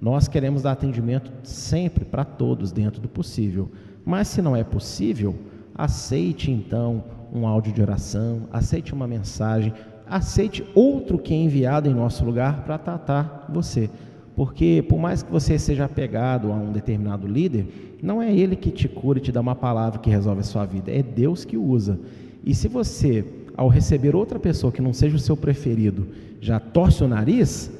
[0.00, 3.70] Nós queremos dar atendimento sempre para todos, dentro do possível.
[4.04, 5.34] Mas se não é possível,
[5.74, 9.72] aceite então um áudio de oração, aceite uma mensagem,
[10.06, 13.88] aceite outro que é enviado em nosso lugar para tratar você.
[14.36, 18.70] Porque por mais que você seja apegado a um determinado líder, não é ele que
[18.70, 21.56] te cura e te dá uma palavra que resolve a sua vida, é Deus que
[21.56, 21.98] usa.
[22.44, 23.24] E se você,
[23.56, 26.06] ao receber outra pessoa que não seja o seu preferido,
[26.40, 27.70] já torce o nariz,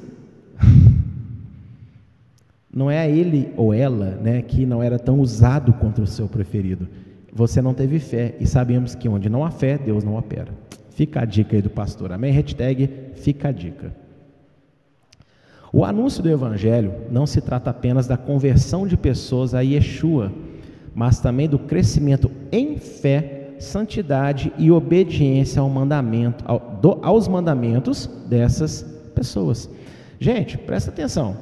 [2.73, 6.87] não é ele ou ela né, que não era tão usado contra o seu preferido.
[7.31, 10.51] Você não teve fé e sabemos que onde não há fé, Deus não opera.
[10.89, 12.11] Fica a dica aí do pastor.
[12.11, 12.31] Amém?
[12.31, 13.93] Hashtag fica a dica.
[15.71, 20.31] O anúncio do Evangelho não se trata apenas da conversão de pessoas a Yeshua,
[20.95, 28.07] mas também do crescimento em fé santidade e obediência ao mandamento, ao, do, aos mandamentos
[28.27, 28.83] dessas
[29.13, 29.69] pessoas.
[30.19, 31.37] Gente, presta atenção.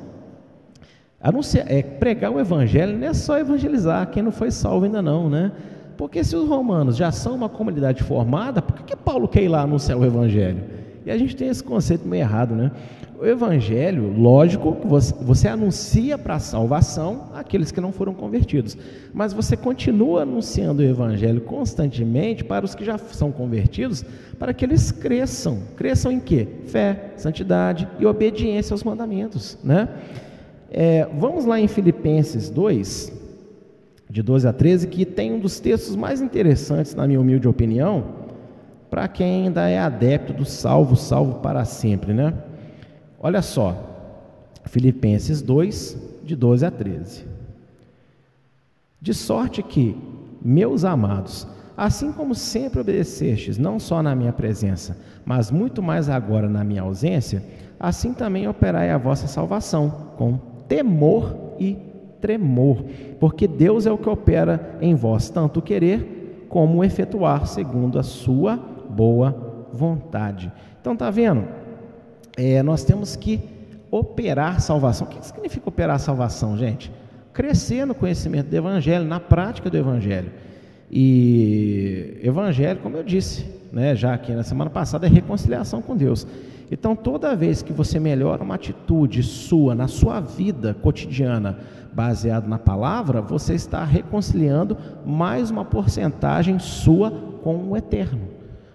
[1.22, 5.30] Anunciar, é, pregar o evangelho não é só evangelizar quem não foi salvo ainda não,
[5.30, 5.52] né?
[5.98, 9.48] Porque se os romanos já são uma comunidade formada, por que, que Paulo quer ir
[9.48, 10.64] lá anunciar o evangelho?
[11.06, 12.72] E a gente tem esse conceito meio errado, né?
[13.24, 14.76] O Evangelho, lógico,
[15.22, 18.78] você, anuncia para a salvação aqueles que não foram convertidos,
[19.14, 24.04] mas você continua anunciando o Evangelho constantemente para os que já são convertidos,
[24.38, 25.60] para que eles cresçam.
[25.78, 26.50] Cresçam em quê?
[26.66, 29.88] Fé, santidade e obediência aos mandamentos, né?
[30.70, 33.10] É, vamos lá em Filipenses 2,
[34.10, 38.04] de 12 a 13, que tem um dos textos mais interessantes, na minha humilde opinião,
[38.90, 42.34] para quem ainda é adepto do salvo, salvo para sempre, né?
[43.26, 43.74] Olha só,
[44.66, 47.24] Filipenses 2, de 12 a 13.
[49.00, 49.96] De sorte que,
[50.42, 51.48] meus amados,
[51.78, 56.82] assim como sempre obedecestes, não só na minha presença, mas muito mais agora na minha
[56.82, 57.42] ausência,
[57.80, 61.78] assim também operai a vossa salvação, com temor e
[62.20, 62.84] tremor,
[63.22, 67.98] porque Deus é o que opera em vós, tanto o querer como o efetuar, segundo
[67.98, 70.52] a sua boa vontade.
[70.82, 71.63] Então, tá vendo?
[72.38, 73.40] É, nós temos que
[73.92, 75.08] operar salvação.
[75.08, 76.92] O que significa operar salvação, gente?
[77.32, 80.32] Crescer no conhecimento do Evangelho, na prática do Evangelho.
[80.92, 86.28] E Evangelho, como eu disse, né, já aqui na semana passada, é reconciliação com Deus.
[86.72, 91.60] Então, toda vez que você melhora uma atitude sua, na sua vida cotidiana,
[91.94, 94.76] baseado na palavra, você está reconciliando
[95.06, 97.12] mais uma porcentagem sua
[97.44, 98.28] com o eterno,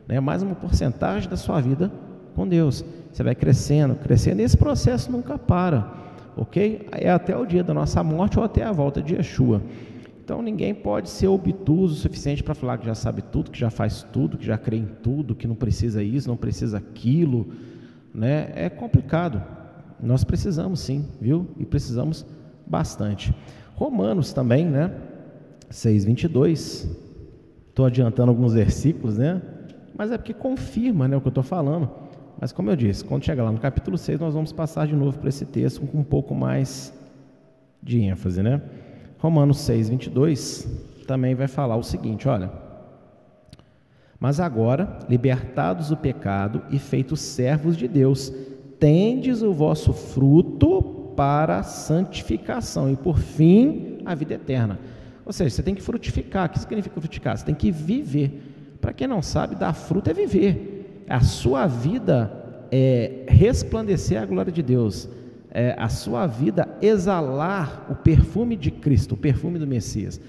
[0.07, 0.21] né?
[0.21, 1.91] mais uma porcentagem da sua vida
[2.39, 2.84] com Deus.
[3.12, 5.93] Você vai crescendo, crescendo, e esse processo nunca para,
[6.36, 6.86] ok?
[6.93, 9.61] É até o dia da nossa morte ou até a volta de Yeshua.
[10.22, 13.70] Então ninguém pode ser obtuso o suficiente para falar que já sabe tudo, que já
[13.70, 17.49] faz tudo, que já crê em tudo, que não precisa isso, não precisa aquilo,
[18.14, 18.53] né?
[18.55, 19.43] É complicado.
[20.01, 21.49] Nós precisamos sim, viu?
[21.59, 22.24] E precisamos
[22.64, 23.34] bastante.
[23.74, 24.93] Romanos também, né?
[25.70, 26.86] 6:22.
[27.68, 29.43] Estou adiantando alguns versículos, né?
[29.97, 31.91] Mas é porque confirma, né, o que eu estou falando.
[32.41, 35.18] Mas como eu disse, quando chegar lá no capítulo 6, nós vamos passar de novo
[35.18, 36.93] para esse texto com um pouco mais
[37.82, 38.62] de ênfase, né?
[39.18, 40.68] Romanos 6, 22
[41.07, 42.51] também vai falar o seguinte: olha.
[44.20, 48.32] Mas agora, libertados do pecado e feitos servos de Deus,
[48.78, 54.78] tendes o vosso fruto para a santificação e, por fim, a vida eterna.
[55.24, 56.47] Ou seja, você tem que frutificar.
[56.47, 57.36] O que significa frutificar?
[57.36, 58.76] Você tem que viver.
[58.80, 60.78] Para quem não sabe, dar fruto é viver.
[61.09, 62.31] A sua vida
[62.71, 65.09] é resplandecer a glória de Deus
[65.51, 70.21] é, a sua vida exalar o perfume de Cristo, o perfume do Messias.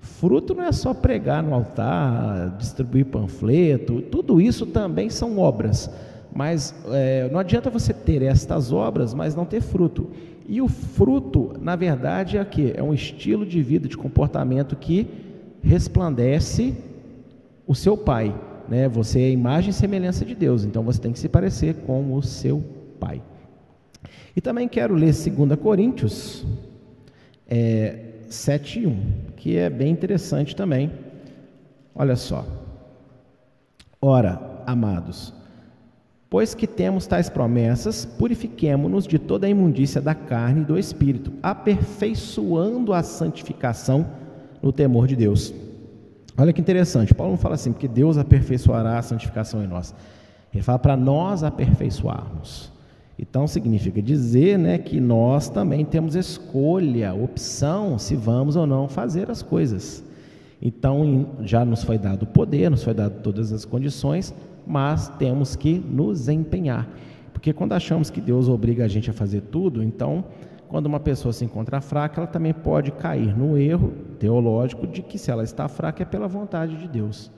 [0.00, 5.90] Fruto não é só pregar no altar, distribuir panfleto, tudo isso também são obras.
[6.34, 10.08] Mas é, não adianta você ter estas obras, mas não ter fruto.
[10.46, 15.06] E o fruto, na verdade, é que é um estilo de vida, de comportamento que
[15.62, 16.74] resplandece
[17.66, 18.34] o seu Pai.
[18.68, 18.88] Né?
[18.88, 22.22] Você é imagem e semelhança de Deus, então você tem que se parecer com o
[22.22, 22.62] seu
[23.00, 23.22] Pai.
[24.34, 26.44] E também quero ler 2 Coríntios
[27.48, 29.02] é, 7 1,
[29.36, 30.90] que é bem interessante também.
[31.94, 32.44] Olha só.
[34.00, 35.34] Ora, amados,
[36.30, 41.32] pois que temos tais promessas, purifiquemo-nos de toda a imundícia da carne e do espírito,
[41.42, 44.06] aperfeiçoando a santificação
[44.62, 45.52] no temor de Deus.
[46.40, 49.92] Olha que interessante, Paulo não fala assim, porque Deus aperfeiçoará a santificação em nós.
[50.54, 52.72] Ele fala para nós aperfeiçoarmos.
[53.18, 59.28] Então significa dizer né, que nós também temos escolha, opção, se vamos ou não fazer
[59.28, 60.04] as coisas.
[60.62, 64.32] Então já nos foi dado o poder, nos foi dado todas as condições,
[64.64, 66.88] mas temos que nos empenhar.
[67.32, 70.24] Porque quando achamos que Deus obriga a gente a fazer tudo, então
[70.68, 75.18] quando uma pessoa se encontra fraca, ela também pode cair no erro teológico de que
[75.18, 77.30] se ela está fraca é pela vontade de Deus.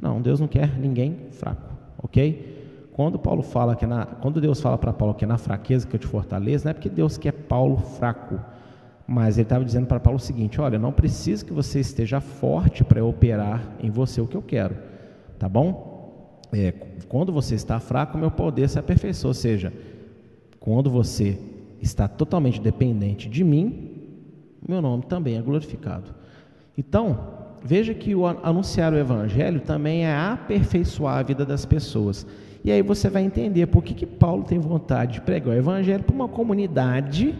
[0.00, 2.88] Não, Deus não quer ninguém fraco, ok?
[2.92, 5.96] Quando Paulo fala que na, quando Deus fala para Paulo que é na fraqueza que
[5.96, 8.38] eu te fortaleço, não é porque Deus quer Paulo fraco,
[9.06, 12.84] mas ele estava dizendo para Paulo o seguinte: olha, não preciso que você esteja forte
[12.84, 14.76] para operar em você o que eu quero,
[15.38, 16.40] tá bom?
[16.52, 16.72] É,
[17.08, 19.72] quando você está fraco, meu poder se aperfeiçoa, ou seja,
[20.60, 21.38] quando você
[21.82, 23.90] está totalmente dependente de mim,
[24.66, 26.14] meu nome também é glorificado.
[26.78, 27.18] Então,
[27.62, 32.26] veja que o anunciar o evangelho também é aperfeiçoar a vida das pessoas.
[32.64, 36.04] E aí você vai entender por que, que Paulo tem vontade de pregar o evangelho
[36.04, 37.34] para uma comunidade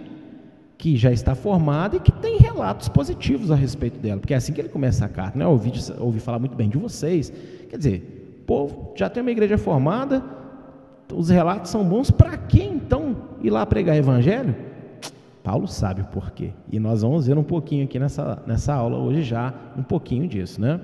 [0.76, 4.18] que já está formada e que tem relatos positivos a respeito dela.
[4.18, 5.47] Porque é assim que ele começa a carta, né?
[5.47, 7.32] Ouvi, ouvi falar muito bem de vocês.
[7.70, 10.24] Quer dizer, povo já tem uma igreja formada,
[11.14, 12.71] os relatos são bons, para que então
[13.43, 14.55] ir lá pregar evangelho?
[15.43, 16.51] Paulo sabe o porquê.
[16.70, 20.61] E nós vamos ver um pouquinho aqui nessa, nessa aula hoje já, um pouquinho disso,
[20.61, 20.80] né?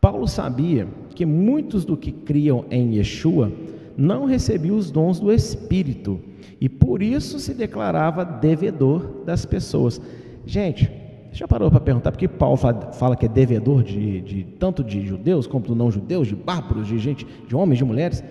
[0.00, 3.50] Paulo sabia que muitos do que criam em Yeshua
[3.96, 6.20] não recebiam os dons do Espírito
[6.60, 10.00] e por isso se declarava devedor das pessoas.
[10.44, 10.90] Gente,
[11.32, 15.06] já parou para perguntar por que Paulo fala que é devedor de, de, tanto de
[15.06, 18.22] judeus como de não judeus, de bárbaros, de gente, de homens, de mulheres?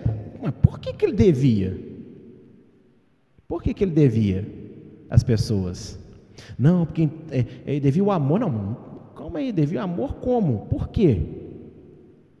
[0.42, 1.95] Mas por que, que ele devia?
[3.48, 4.46] Por que, que ele devia
[5.08, 5.98] as pessoas?
[6.58, 8.40] Não, porque é, ele devia o amor.
[8.40, 8.76] Não,
[9.14, 10.66] calma aí, devia amor como?
[10.66, 11.20] Por quê?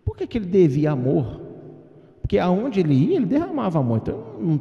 [0.04, 1.40] Por que, que ele devia amor?
[2.20, 3.98] Porque aonde ele ia, ele derramava amor.
[4.02, 4.58] Então, não.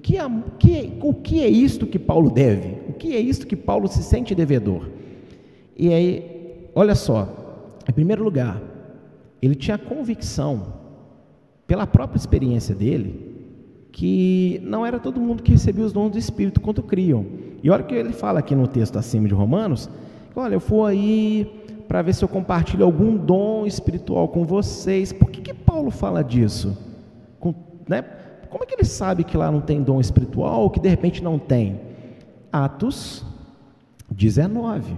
[0.00, 0.16] Que,
[0.58, 2.76] que, o que é isto que Paulo deve?
[2.88, 4.88] O que é isto que Paulo se sente devedor?
[5.76, 7.28] E aí, olha só,
[7.86, 8.60] em primeiro lugar,
[9.42, 10.78] ele tinha convicção,
[11.66, 13.27] pela própria experiência dele,
[13.92, 17.24] que não era todo mundo que recebia os dons do Espírito quanto criam.
[17.62, 19.88] E olha que ele fala aqui no texto acima de Romanos:
[20.36, 21.58] olha, eu fui aí,
[21.88, 25.12] para ver se eu compartilho algum dom espiritual com vocês.
[25.12, 26.76] Por que, que Paulo fala disso?
[27.40, 27.54] Com,
[27.88, 28.02] né?
[28.50, 31.24] Como é que ele sabe que lá não tem dom espiritual ou que de repente
[31.24, 31.80] não tem?
[32.52, 33.24] Atos
[34.10, 34.94] 19.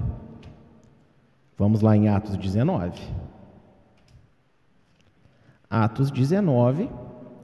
[1.57, 3.01] Vamos lá em Atos 19.
[5.68, 6.91] Atos 19,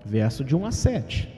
[0.05, 1.36] verso de 1 a 7.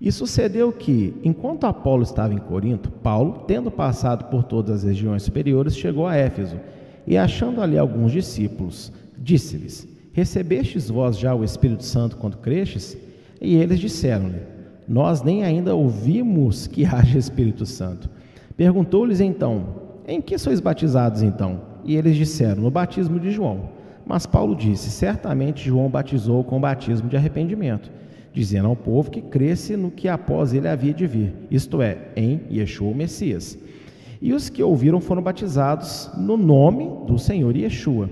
[0.00, 5.24] E sucedeu que, enquanto Apolo estava em Corinto, Paulo, tendo passado por todas as regiões
[5.24, 6.56] superiores, chegou a Éfeso
[7.04, 12.96] e, achando ali alguns discípulos, disse-lhes: Recebestes vós já o Espírito Santo quando crestes?
[13.40, 14.40] E eles disseram-lhe:
[14.86, 18.08] Nós nem ainda ouvimos que haja Espírito Santo.
[18.56, 19.66] Perguntou-lhes então:
[20.06, 21.60] Em que sois batizados então?
[21.84, 23.70] E eles disseram: No batismo de João.
[24.06, 27.90] Mas Paulo disse: Certamente João batizou com o batismo de arrependimento
[28.32, 32.40] dizendo ao povo que cresce no que após ele havia de vir, isto é, em
[32.50, 33.58] Yeshua o Messias.
[34.20, 38.10] E os que ouviram foram batizados no nome do Senhor Yeshua.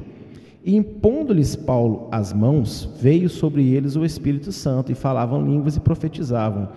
[0.64, 5.80] E impondo-lhes Paulo as mãos, veio sobre eles o Espírito Santo, e falavam línguas e
[5.80, 6.68] profetizavam.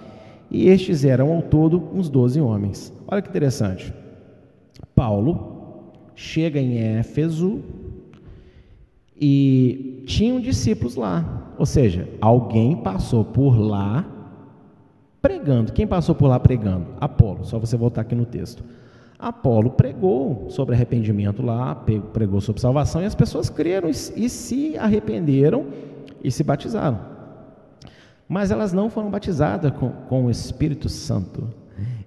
[0.51, 2.93] E estes eram ao todo uns doze homens.
[3.07, 3.93] Olha que interessante.
[4.95, 7.61] Paulo chega em Éfeso
[9.19, 11.38] e tinham discípulos lá.
[11.59, 14.05] Ou seja, alguém passou por lá
[15.21, 15.73] pregando.
[15.73, 16.87] Quem passou por lá pregando?
[17.01, 17.43] Apolo.
[17.43, 18.63] Só você voltar aqui no texto.
[19.19, 21.75] Apolo pregou sobre arrependimento lá,
[22.13, 25.65] pregou sobre salvação e as pessoas creram e se arrependeram
[26.23, 26.97] e se batizaram.
[28.25, 31.49] Mas elas não foram batizadas com, com o Espírito Santo.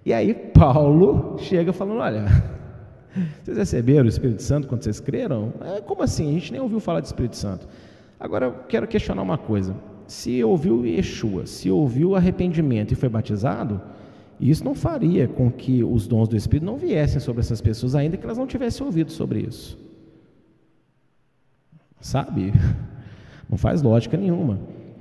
[0.07, 2.25] E aí Paulo chega falando: olha,
[3.45, 5.53] vocês receberam o Espírito Santo quando vocês creram?
[5.61, 6.31] É, como assim?
[6.31, 7.69] A gente nem ouviu falar de Espírito Santo.
[8.23, 9.75] Agora eu quero questionar uma coisa.
[10.07, 13.81] Se ouviu Yeshua, se ouviu arrependimento e foi batizado,
[14.39, 18.17] isso não faria com que os dons do Espírito não viessem sobre essas pessoas, ainda
[18.17, 19.77] que elas não tivessem ouvido sobre isso.
[22.01, 22.53] Sabe?
[23.51, 24.59] Não faz lógica nenhuma.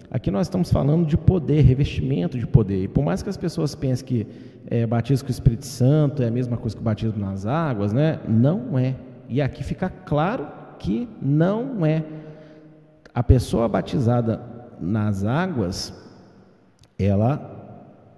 [0.09, 2.83] Aqui nós estamos falando de poder, revestimento de poder.
[2.83, 4.27] E por mais que as pessoas pensem que
[4.67, 7.93] é, batismo com o Espírito Santo é a mesma coisa que o batismo nas águas,
[7.93, 8.19] né?
[8.27, 8.95] Não é.
[9.29, 10.47] E aqui fica claro
[10.77, 12.03] que não é.
[13.13, 14.41] A pessoa batizada
[14.79, 15.93] nas águas,
[16.97, 17.59] ela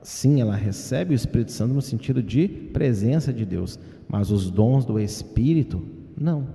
[0.01, 4.85] sim, ela recebe o Espírito Santo no sentido de presença de Deus, mas os dons
[4.85, 5.81] do Espírito,
[6.17, 6.47] não.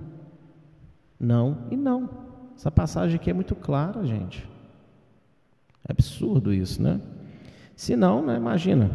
[1.19, 2.09] Não e não.
[2.55, 4.47] Essa passagem aqui é muito clara, gente.
[5.87, 7.01] É absurdo isso, né?
[7.75, 8.91] Se não, né, imagina,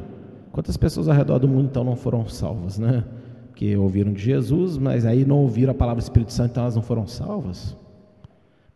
[0.53, 3.05] quantas pessoas ao redor do mundo então não foram salvas, né?
[3.55, 6.77] Que ouviram de Jesus, mas aí não ouviram a palavra do Espírito Santo, então elas
[6.77, 7.77] não foram salvas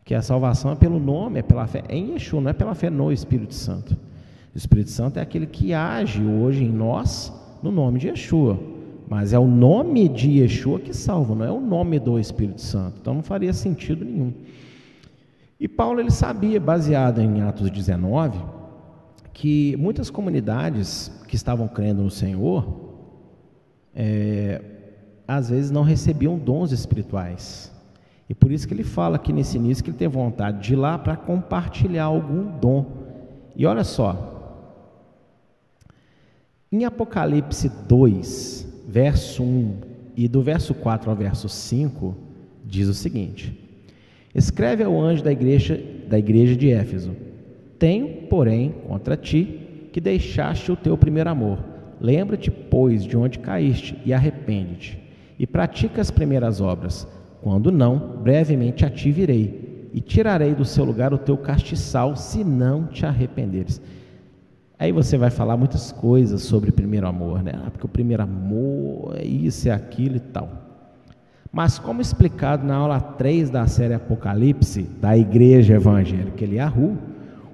[0.09, 2.75] que a salvação é pelo nome, é pela fé é em Yeshua, não é pela
[2.75, 3.95] fé no Espírito Santo.
[4.55, 7.31] O Espírito Santo é aquele que age hoje em nós
[7.63, 8.59] no nome de Yeshua.
[9.07, 12.97] Mas é o nome de Yeshua que salva, não é o nome do Espírito Santo.
[13.03, 14.33] Então não faria sentido nenhum.
[15.61, 18.39] E Paulo ele sabia, baseado em Atos 19,
[19.35, 22.67] que muitas comunidades que estavam crendo no Senhor,
[23.95, 24.63] é,
[25.27, 27.77] às vezes não recebiam dons espirituais.
[28.29, 30.77] E por isso que ele fala aqui nesse início que ele tem vontade de ir
[30.77, 32.85] lá para compartilhar algum dom.
[33.57, 34.39] E olha só,
[36.71, 39.77] em Apocalipse 2, verso 1
[40.15, 42.15] e do verso 4 ao verso 5,
[42.65, 43.59] diz o seguinte:
[44.35, 47.17] Escreve ao anjo da igreja, da igreja de Éfeso:
[47.79, 51.59] Tenho, porém, contra ti que deixaste o teu primeiro amor.
[52.01, 54.99] Lembra-te, pois, de onde caíste e arrepende-te,
[55.39, 57.09] e pratica as primeiras obras.
[57.49, 62.45] Quando não, brevemente a ti virei e tirarei do seu lugar o teu castiçal, se
[62.45, 63.81] não te arrependeres.
[64.79, 67.53] Aí você vai falar muitas coisas sobre primeiro amor, né?
[67.55, 70.51] Ah, porque o primeiro amor é isso, é aquilo e tal.
[71.51, 76.99] Mas como explicado na aula 3 da série Apocalipse, da igreja evangélica Eliahu,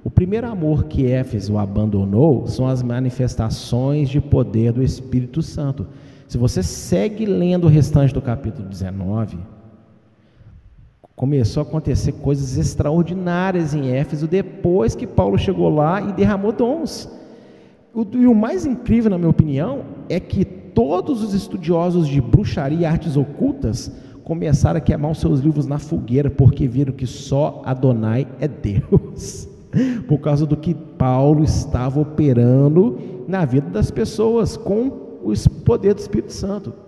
[0.02, 5.86] o primeiro amor que Éfeso abandonou são as manifestações de poder do Espírito Santo.
[6.26, 9.53] Se você segue lendo o restante do capítulo 19,
[11.16, 17.08] Começou a acontecer coisas extraordinárias em Éfeso depois que Paulo chegou lá e derramou dons.
[18.12, 22.84] E o mais incrível, na minha opinião, é que todos os estudiosos de bruxaria e
[22.84, 23.92] artes ocultas
[24.24, 29.48] começaram a queimar os seus livros na fogueira porque viram que só Adonai é Deus.
[30.08, 32.98] Por causa do que Paulo estava operando
[33.28, 34.88] na vida das pessoas com
[35.22, 35.32] o
[35.64, 36.83] poder do Espírito Santo.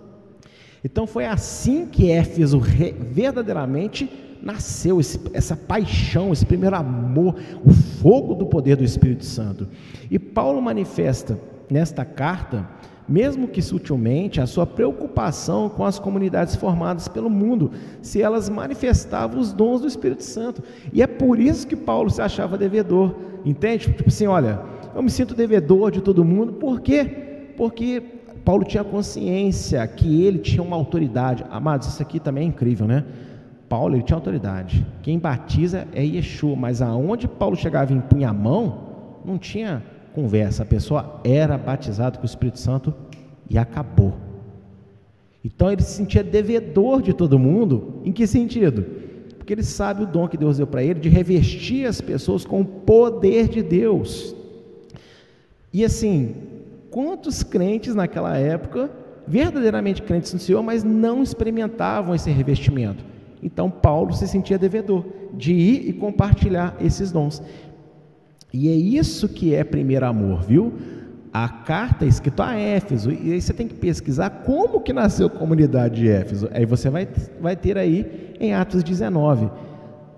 [0.83, 4.09] Então foi assim que Éfeso verdadeiramente
[4.41, 9.67] nasceu, esse, essa paixão, esse primeiro amor, o fogo do poder do Espírito Santo.
[10.09, 12.67] E Paulo manifesta nesta carta,
[13.07, 17.71] mesmo que sutilmente, a sua preocupação com as comunidades formadas pelo mundo,
[18.01, 20.61] se elas manifestavam os dons do Espírito Santo.
[20.93, 23.15] E é por isso que Paulo se achava devedor,
[23.45, 23.91] entende?
[23.93, 24.61] Tipo assim, olha,
[24.93, 27.53] eu me sinto devedor de todo mundo, por quê?
[27.55, 28.03] Porque
[28.47, 31.43] Paulo tinha consciência que ele tinha uma autoridade.
[31.49, 33.03] Amados, isso aqui também é incrível, né?
[33.67, 34.87] Paulo ele tinha autoridade.
[35.03, 39.83] Quem batiza é Yeshua, mas aonde Paulo chegava e impunha a mão, não tinha
[40.15, 40.63] conversa.
[40.63, 42.93] A pessoa era batizada com o Espírito Santo
[43.49, 44.13] e acabou.
[45.43, 48.01] Então ele se sentia devedor de todo mundo.
[48.05, 48.85] Em que sentido?
[49.37, 52.61] Porque ele sabe o dom que Deus deu para ele de revestir as pessoas com
[52.61, 54.33] o poder de Deus.
[55.73, 56.33] E assim,
[56.89, 58.89] quantos crentes naquela época,
[59.27, 63.03] verdadeiramente crentes no Senhor, mas não experimentavam esse revestimento?
[63.41, 67.41] Então Paulo se sentia devedor de ir e compartilhar esses dons.
[68.53, 70.73] E é isso que é primeiro amor, viu?
[71.31, 75.27] A carta é escrita a Éfeso, e aí você tem que pesquisar como que nasceu
[75.27, 76.49] a comunidade de Éfeso.
[76.51, 77.07] Aí você vai,
[77.39, 79.49] vai ter aí em Atos 19.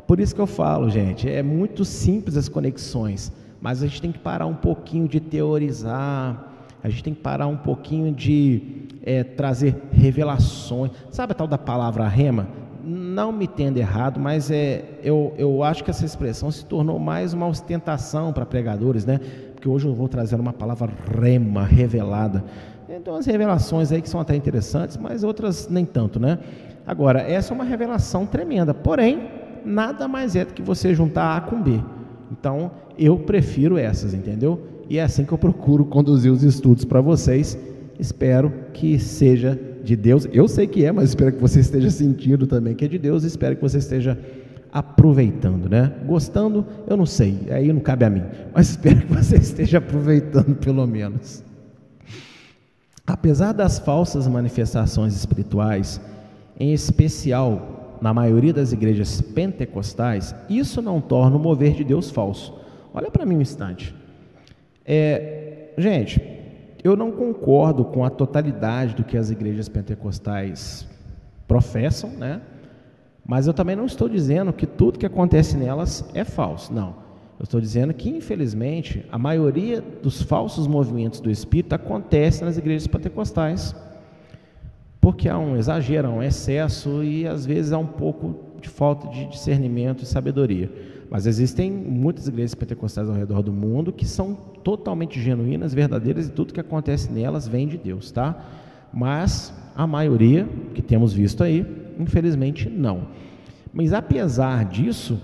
[0.07, 4.11] Por isso que eu falo, gente, é muito simples as conexões, mas a gente tem
[4.11, 6.48] que parar um pouquinho de teorizar,
[6.83, 10.91] a gente tem que parar um pouquinho de é, trazer revelações.
[11.09, 12.47] Sabe a tal da palavra rema?
[12.89, 17.33] não me entenda errado, mas é, eu, eu acho que essa expressão se tornou mais
[17.33, 19.19] uma ostentação para pregadores, né?
[19.53, 20.89] Porque hoje eu vou trazer uma palavra
[21.21, 22.43] rema, revelada.
[22.89, 26.39] Então, as revelações aí que são até interessantes, mas outras nem tanto, né?
[26.87, 29.29] Agora, essa é uma revelação tremenda, porém,
[29.63, 31.79] nada mais é do que você juntar A com B.
[32.31, 34.59] Então, eu prefiro essas, entendeu?
[34.89, 37.57] E é assim que eu procuro conduzir os estudos para vocês.
[37.99, 40.27] Espero que seja de Deus.
[40.33, 43.23] Eu sei que é, mas espero que você esteja sentindo também que é de Deus.
[43.23, 44.17] Espero que você esteja
[44.71, 45.93] aproveitando, né?
[46.05, 48.23] Gostando, eu não sei, aí não cabe a mim,
[48.53, 51.43] mas espero que você esteja aproveitando pelo menos.
[53.05, 55.99] Apesar das falsas manifestações espirituais,
[56.59, 62.53] em especial na maioria das igrejas pentecostais, isso não torna o mover de Deus falso.
[62.93, 63.95] Olha para mim um instante.
[64.91, 66.19] É, gente,
[66.83, 70.87] eu não concordo com a totalidade do que as igrejas pentecostais
[71.47, 72.41] professam, né?
[73.23, 76.73] Mas eu também não estou dizendo que tudo que acontece nelas é falso.
[76.73, 76.95] Não.
[77.37, 82.87] Eu estou dizendo que, infelizmente, a maioria dos falsos movimentos do Espírito acontece nas igrejas
[82.87, 83.75] pentecostais.
[84.99, 89.07] Porque há um exagero, há um excesso e às vezes há um pouco de falta
[89.09, 90.71] de discernimento e sabedoria.
[91.09, 96.31] Mas existem muitas igrejas pentecostais ao redor do mundo que são totalmente genuínas, verdadeiras e
[96.31, 98.45] tudo que acontece nelas vem de Deus, tá?
[98.93, 101.65] Mas a maioria que temos visto aí,
[101.97, 103.07] infelizmente não.
[103.73, 105.19] Mas apesar disso,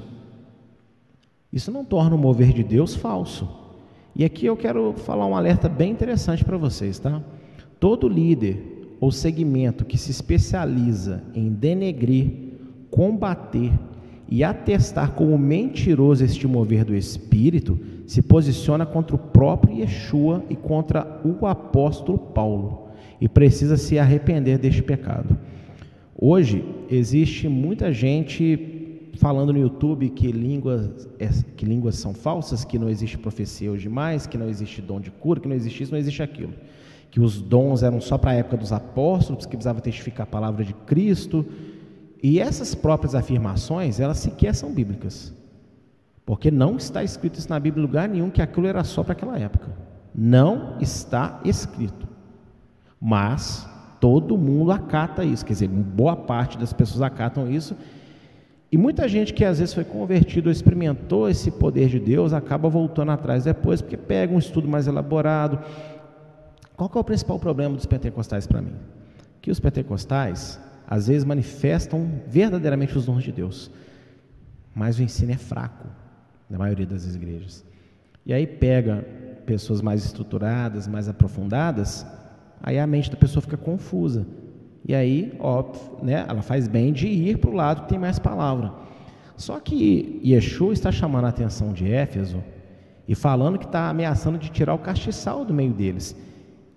[1.53, 3.47] isso não torna o mover de Deus falso.
[4.15, 7.21] E aqui eu quero falar um alerta bem interessante para vocês, tá?
[7.79, 12.31] Todo líder ou segmento que se especializa em denegrir,
[12.89, 13.71] combater
[14.27, 20.55] e atestar como mentiroso este mover do Espírito, se posiciona contra o próprio Yeshua e
[20.55, 25.37] contra o apóstolo Paulo e precisa se arrepender deste pecado.
[26.17, 32.77] Hoje existe muita gente falando no YouTube que línguas, é, que línguas são falsas, que
[32.77, 35.91] não existe profecia hoje mais, que não existe dom de cura, que não existe isso,
[35.91, 36.53] não existe aquilo.
[37.09, 40.65] Que os dons eram só para a época dos apóstolos, que precisava testificar a palavra
[40.65, 41.45] de Cristo,
[42.27, 45.31] e essas próprias afirmações, elas sequer são bíblicas.
[46.25, 49.11] Porque não está escrito isso na Bíblia em lugar nenhum que aquilo era só para
[49.11, 49.67] aquela época.
[50.11, 52.07] Não está escrito.
[52.99, 53.69] Mas
[54.01, 57.77] todo mundo acata isso, quer dizer, boa parte das pessoas acatam isso.
[58.71, 62.67] E muita gente que às vezes foi convertido ou experimentou esse poder de Deus acaba
[62.67, 65.59] voltando atrás depois, porque pega um estudo mais elaborado.
[66.75, 68.73] Qual é o principal problema dos pentecostais para mim?
[69.43, 73.71] Que os pentecostais, às vezes manifestam verdadeiramente os dons de Deus,
[74.73, 75.87] mas o ensino é fraco
[76.49, 77.65] na maioria das igrejas.
[78.25, 79.05] E aí pega
[79.45, 82.05] pessoas mais estruturadas, mais aprofundadas,
[82.61, 84.25] aí a mente da pessoa fica confusa.
[84.87, 88.19] E aí, óbvio, né, ela faz bem de ir para o lado que tem mais
[88.19, 88.73] palavra.
[89.35, 92.43] Só que Yeshua está chamando a atenção de Éfeso
[93.07, 96.15] e falando que está ameaçando de tirar o castiçal do meio deles.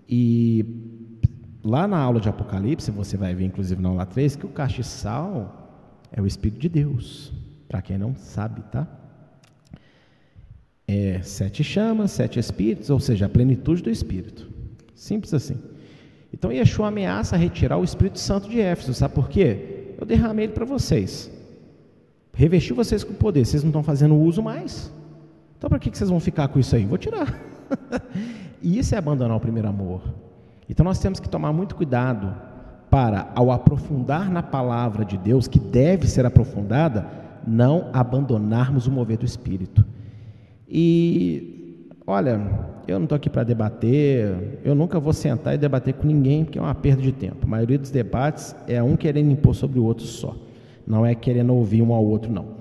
[0.09, 0.88] E
[1.63, 5.69] lá na aula de Apocalipse, você vai ver, inclusive na aula 3, que o castiçal
[6.13, 7.33] é o Espírito de Deus.
[7.69, 8.87] Para quem não sabe, tá?
[10.87, 14.49] É sete chamas, sete espíritos, ou seja, a plenitude do Espírito.
[14.95, 15.59] Simples assim.
[16.33, 19.95] Então Yeshua ameaça retirar o Espírito Santo de Éfeso, sabe por quê?
[19.99, 21.31] Eu derramei ele para vocês.
[22.33, 24.93] Revesti vocês com poder, vocês não estão fazendo uso mais.
[25.57, 26.87] Então para que vocês vão ficar com isso aí?
[26.87, 27.39] Vou tirar.
[28.63, 30.03] e isso é abandonar o primeiro amor.
[30.69, 32.35] Então nós temos que tomar muito cuidado
[32.91, 37.07] para, ao aprofundar na palavra de Deus, que deve ser aprofundada,
[37.47, 39.85] não abandonarmos o mover do Espírito.
[40.69, 42.41] E, olha,
[42.87, 46.59] eu não estou aqui para debater, eu nunca vou sentar e debater com ninguém, porque
[46.59, 47.39] é uma perda de tempo.
[47.43, 50.35] A maioria dos debates é um querendo impor sobre o outro só.
[50.87, 52.59] Não é querendo ouvir um ao outro, não.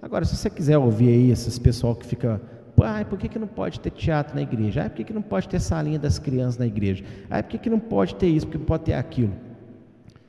[0.00, 2.40] Agora, se você quiser ouvir aí esses pessoal que fica,
[2.82, 4.84] ah, por que, que não pode ter teatro na igreja?
[4.84, 7.04] Ah, por que, que não pode ter salinha das crianças na igreja?
[7.30, 8.46] Ah, por que, que não pode ter isso?
[8.46, 9.34] Por que não pode ter aquilo?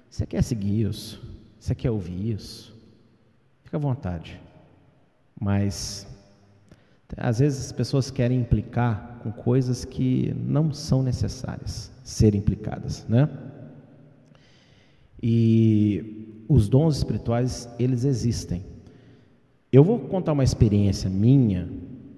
[0.09, 1.21] Você quer seguir isso?
[1.59, 2.73] Você quer ouvir isso?
[3.63, 4.39] Fica à vontade.
[5.39, 6.07] Mas
[7.17, 13.29] às vezes as pessoas querem implicar com coisas que não são necessárias serem implicadas, né?
[15.21, 18.65] E os dons espirituais, eles existem.
[19.71, 21.69] Eu vou contar uma experiência minha,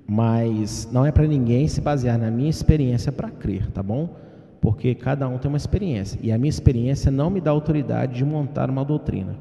[0.07, 4.15] mas não é para ninguém se basear na minha experiência para crer, tá bom?
[4.61, 8.25] Porque cada um tem uma experiência e a minha experiência não me dá autoridade de
[8.25, 9.35] montar uma doutrina.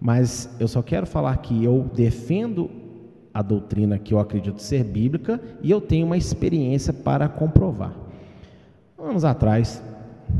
[0.00, 2.68] Mas eu só quero falar que eu defendo
[3.32, 7.94] a doutrina que eu acredito ser bíblica e eu tenho uma experiência para comprovar.
[8.98, 9.82] Anos atrás,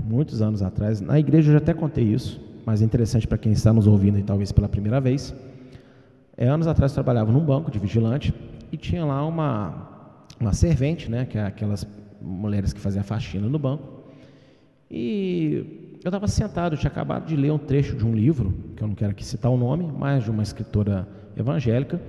[0.05, 3.53] muitos anos atrás, na igreja eu já até contei isso, mas é interessante para quem
[3.53, 5.35] está nos ouvindo e talvez pela primeira vez.
[6.37, 8.35] É, anos atrás eu trabalhava num banco de vigilante
[8.73, 11.87] e tinha lá uma, uma servente, né, que é aquelas
[12.21, 13.87] mulheres que faziam faxina no banco.
[14.91, 18.89] E eu estava sentado, tinha acabado de ler um trecho de um livro, que eu
[18.89, 22.01] não quero aqui citar o nome, mas de uma escritora evangélica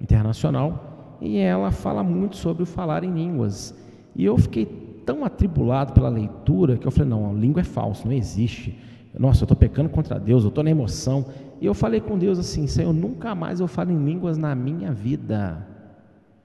[0.00, 3.74] internacional, e ela fala muito sobre o falar em línguas.
[4.14, 4.66] E eu fiquei
[5.06, 8.78] tão atribulado pela leitura que eu falei: não, a língua é falsa, não existe.
[9.18, 11.26] Nossa, eu estou pecando contra Deus, eu estou na emoção.
[11.60, 14.92] E eu falei com Deus assim: Senhor, nunca mais eu falo em línguas na minha
[14.92, 15.66] vida.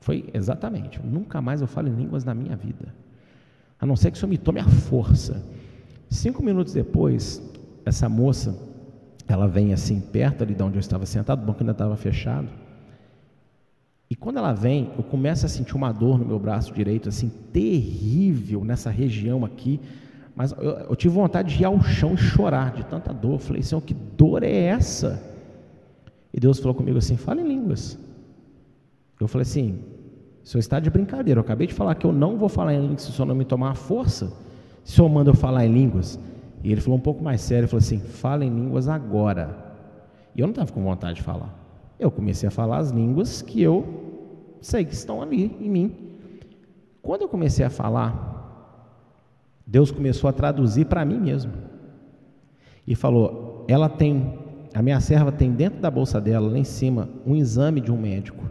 [0.03, 2.93] Foi exatamente, nunca mais eu falo em línguas na minha vida.
[3.79, 5.41] A não ser que o Senhor me tome a força.
[6.09, 7.41] Cinco minutos depois,
[7.85, 8.53] essa moça,
[9.29, 12.49] ela vem assim perto ali de onde eu estava sentado, o banco ainda estava fechado.
[14.09, 17.29] E quando ela vem, eu começo a sentir uma dor no meu braço direito, assim,
[17.53, 19.79] terrível nessa região aqui.
[20.35, 23.35] Mas eu, eu, tive vontade de ir ao chão e chorar de tanta dor.
[23.35, 25.23] Eu falei, Senhor, que dor é essa?
[26.33, 27.97] E Deus falou comigo assim: fala em línguas.
[29.17, 29.92] Eu falei assim:
[30.43, 31.39] o senhor está de brincadeira.
[31.39, 33.35] Eu acabei de falar que eu não vou falar em línguas se o senhor não
[33.35, 34.27] me tomar a força.
[34.83, 36.19] Se o senhor manda eu falar em línguas.
[36.63, 39.57] E ele falou um pouco mais sério: falou assim, fala em línguas agora.
[40.35, 41.53] E eu não estava com vontade de falar.
[41.99, 43.85] Eu comecei a falar as línguas que eu
[44.59, 45.95] sei que estão ali em mim.
[47.01, 48.31] Quando eu comecei a falar,
[49.65, 51.53] Deus começou a traduzir para mim mesmo.
[52.85, 54.39] E falou: ela tem,
[54.73, 57.97] a minha serva tem dentro da bolsa dela, lá em cima, um exame de um
[57.97, 58.43] médico,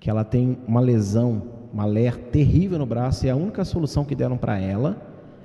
[0.00, 1.42] que ela tem uma lesão,
[1.72, 4.96] uma ler terrível no braço, e a única solução que deram para ela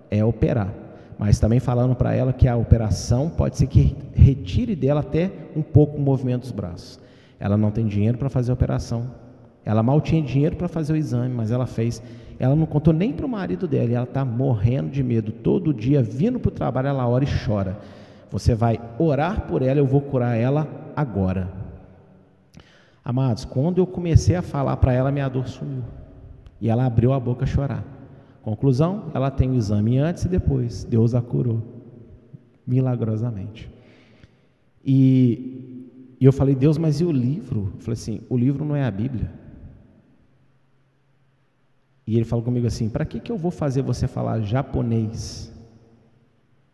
[0.09, 0.73] é operar.
[1.17, 5.61] Mas também falando para ela que a operação pode ser que retire dela até um
[5.61, 6.99] pouco o movimento dos braços.
[7.39, 9.11] Ela não tem dinheiro para fazer a operação.
[9.63, 12.01] Ela mal tinha dinheiro para fazer o exame, mas ela fez.
[12.39, 15.31] Ela não contou nem para o marido dela, e ela está morrendo de medo.
[15.31, 17.77] Todo dia, vindo para o trabalho, ela ora e chora.
[18.31, 21.60] Você vai orar por ela, eu vou curar ela agora.
[23.03, 25.83] Amados, quando eu comecei a falar para ela, minha dor sumiu.
[26.59, 27.83] E ela abriu a boca a chorar.
[28.43, 30.83] Conclusão, ela tem o exame antes e depois.
[30.83, 31.61] Deus a curou.
[32.65, 33.69] Milagrosamente.
[34.85, 37.73] E, e eu falei, Deus, mas e o livro?
[37.75, 39.31] Eu falei assim: o livro não é a Bíblia.
[42.05, 45.51] E ele falou comigo assim: para que, que eu vou fazer você falar japonês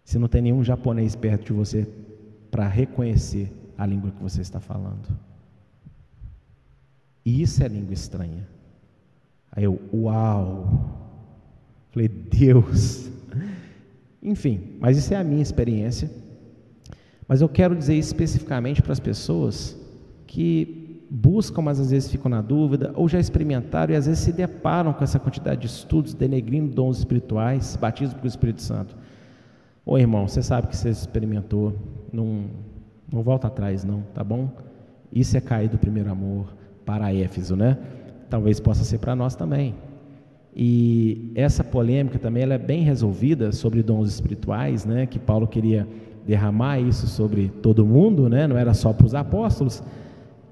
[0.03, 1.87] se não tem nenhum japonês perto de você
[2.49, 5.26] para reconhecer a língua que você está falando?
[7.27, 8.47] E isso é língua estranha.
[9.51, 10.65] Aí eu, uau!
[11.91, 13.11] Falei, Deus!
[14.23, 16.09] Enfim, mas isso é a minha experiência.
[17.27, 19.77] Mas eu quero dizer especificamente para as pessoas
[20.25, 24.31] que buscam, mas às vezes ficam na dúvida, ou já experimentaram e às vezes se
[24.31, 28.95] deparam com essa quantidade de estudos denegrindo dons espirituais, batismo com o Espírito Santo.
[29.85, 31.75] Ô irmão, você sabe que você experimentou,
[32.09, 32.45] não,
[33.11, 34.49] não volta atrás não, tá bom?
[35.11, 36.55] Isso é cair do primeiro amor
[36.87, 37.77] para Éfeso, né?
[38.29, 39.75] Talvez possa ser para nós também.
[40.55, 45.05] E essa polêmica também ela é bem resolvida sobre dons espirituais, né?
[45.05, 45.85] Que Paulo queria
[46.25, 48.47] derramar isso sobre todo mundo, né?
[48.47, 49.83] Não era só para os apóstolos,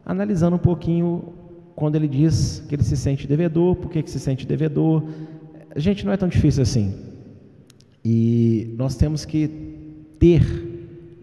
[0.05, 1.33] analisando um pouquinho
[1.73, 5.03] quando ele diz que ele se sente devedor, por que, se sente devedor.
[5.75, 6.93] Gente, não é tão difícil assim.
[8.03, 9.47] E nós temos que
[10.19, 10.43] ter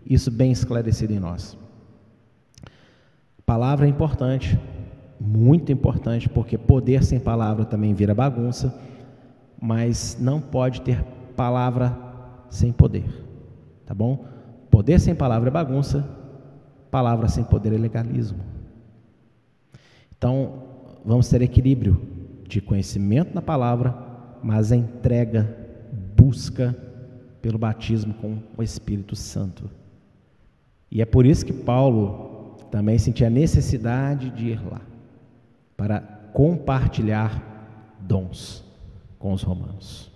[0.06, 1.56] isso bem esclarecido em nós.
[3.44, 4.58] Palavra é importante,
[5.24, 8.76] muito importante, porque poder sem palavra também vira bagunça,
[9.60, 11.02] mas não pode ter
[11.36, 11.96] palavra
[12.50, 13.04] sem poder,
[13.86, 14.24] tá bom?
[14.70, 16.04] Poder sem palavra é bagunça,
[16.90, 18.40] palavra sem poder é legalismo.
[20.16, 20.64] Então,
[21.04, 22.00] vamos ter equilíbrio
[22.48, 23.94] de conhecimento na palavra,
[24.42, 25.56] mas a entrega,
[26.16, 26.76] busca
[27.40, 29.70] pelo batismo com o Espírito Santo.
[30.90, 34.80] E é por isso que Paulo também senti a necessidade de ir lá
[35.82, 35.98] para
[36.32, 37.42] compartilhar
[37.98, 38.64] dons
[39.18, 40.12] com os romanos.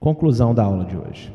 [0.00, 1.32] Conclusão da aula de hoje.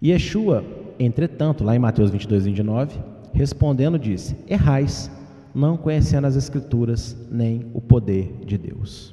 [0.00, 0.64] Yeshua,
[1.00, 2.96] entretanto, lá em Mateus 22, 29,
[3.34, 5.10] respondendo, disse: Errais,
[5.52, 9.12] não conhecendo as Escrituras nem o poder de Deus.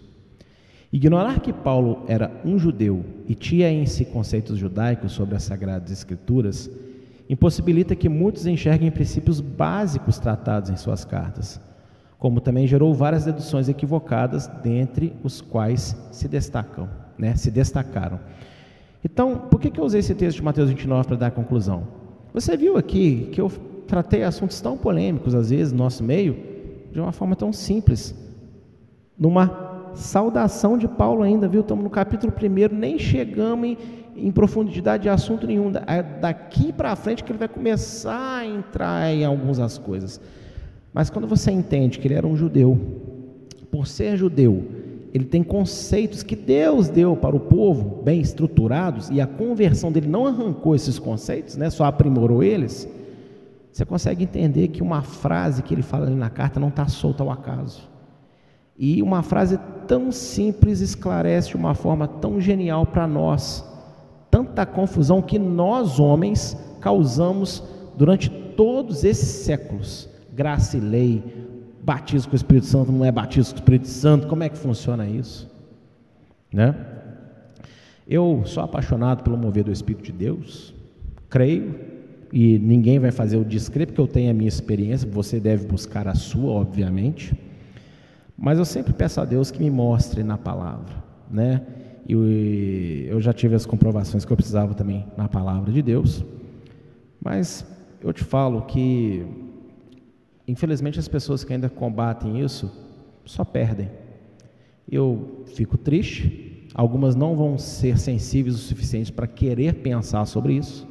[0.91, 5.89] Ignorar que Paulo era um judeu e tinha em si conceitos judaicos sobre as Sagradas
[5.89, 6.69] Escrituras
[7.27, 11.59] impossibilita que muitos enxerguem princípios básicos tratados em suas cartas,
[12.23, 16.87] como também gerou várias deduções equivocadas, dentre os quais se destacam,
[17.17, 18.17] né, se destacaram.
[19.03, 21.85] Então, por que, que eu usei esse texto de Mateus 29 para dar a conclusão?
[22.33, 23.51] Você viu aqui que eu
[23.85, 26.37] tratei assuntos tão polêmicos, às vezes, no nosso meio,
[26.93, 28.15] de uma forma tão simples,
[29.19, 31.59] numa saudação de Paulo ainda, viu?
[31.59, 33.77] Estamos no capítulo 1, nem chegamos em,
[34.15, 35.73] em profundidade de assunto nenhum.
[35.85, 40.21] É daqui para frente que ele vai começar a entrar em algumas das coisas.
[40.93, 42.77] Mas quando você entende que ele era um judeu,
[43.71, 44.63] por ser judeu,
[45.13, 50.07] ele tem conceitos que Deus deu para o povo, bem estruturados, e a conversão dele
[50.07, 52.87] não arrancou esses conceitos, né, só aprimorou eles.
[53.71, 57.23] Você consegue entender que uma frase que ele fala ali na carta não está solta
[57.23, 57.89] ao acaso.
[58.77, 63.63] E uma frase tão simples esclarece de uma forma tão genial para nós
[64.33, 67.61] tanta confusão que nós homens causamos
[67.95, 70.09] durante todos esses séculos.
[70.35, 71.23] Graça e lei,
[71.83, 74.57] batismo com o Espírito Santo não é batismo com o Espírito Santo, como é que
[74.57, 75.49] funciona isso?
[76.51, 76.75] Né?
[78.07, 80.73] Eu sou apaixonado pelo mover do Espírito de Deus,
[81.29, 81.75] creio,
[82.31, 86.07] e ninguém vai fazer o descrever, porque eu tenho a minha experiência, você deve buscar
[86.07, 87.33] a sua, obviamente.
[88.35, 90.95] Mas eu sempre peço a Deus que me mostre na palavra,
[91.29, 91.61] né?
[92.07, 96.25] E eu já tive as comprovações que eu precisava também na palavra de Deus.
[97.23, 97.65] Mas
[98.01, 99.25] eu te falo que,
[100.47, 102.71] infelizmente, as pessoas que ainda combatem isso
[103.25, 103.89] só perdem.
[104.89, 110.87] Eu fico triste, algumas não vão ser sensíveis o suficiente para querer pensar sobre isso,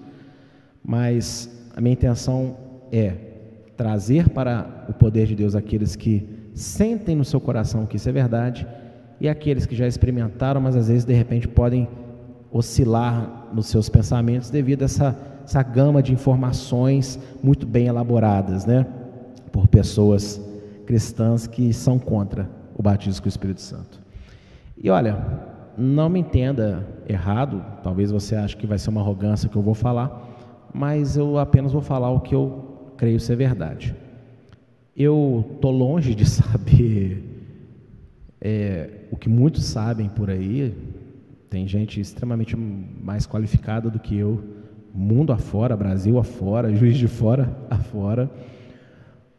[0.82, 2.56] mas a minha intenção
[2.90, 3.14] é
[3.76, 8.12] trazer para o poder de Deus aqueles que sentem no seu coração que isso é
[8.12, 8.66] verdade,
[9.20, 11.88] e aqueles que já experimentaram, mas às vezes de repente podem
[12.50, 18.86] oscilar nos seus pensamentos devido a essa, essa gama de informações muito bem elaboradas, né?
[19.52, 20.40] Por pessoas
[20.86, 24.00] cristãs que são contra o batismo com o Espírito Santo.
[24.76, 25.16] E olha,
[25.76, 29.74] não me entenda errado, talvez você ache que vai ser uma arrogância que eu vou
[29.74, 33.94] falar, mas eu apenas vou falar o que eu creio ser verdade.
[34.96, 37.32] Eu estou longe de saber
[38.40, 40.74] é, o que muitos sabem por aí.
[41.48, 44.42] Tem gente extremamente mais qualificada do que eu,
[44.92, 48.30] mundo afora, Brasil afora, juiz de fora afora.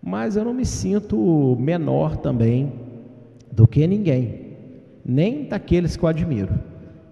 [0.06, 2.74] Mas eu não me sinto menor também
[3.50, 4.58] do que ninguém,
[5.06, 6.54] nem daqueles que eu admiro.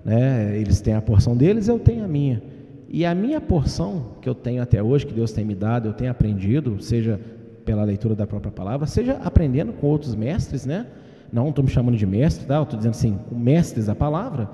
[0.04, 0.58] Né?
[0.58, 2.44] Eles têm a porção deles, eu tenho a minha.
[2.90, 5.94] E a minha porção que eu tenho até hoje, que Deus tem me dado, eu
[5.94, 7.18] tenho aprendido, seja
[7.64, 10.88] pela leitura da própria palavra, seja aprendendo com outros mestres, né?
[11.32, 12.62] Não estou me chamando de mestre, tá?
[12.62, 14.50] estou dizendo assim, mestres da palavra.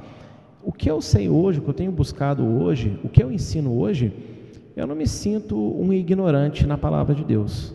[0.64, 3.76] O que eu sei hoje, o que eu tenho buscado hoje, o que eu ensino
[3.80, 4.14] hoje,
[4.76, 7.74] eu não me sinto um ignorante na palavra de Deus.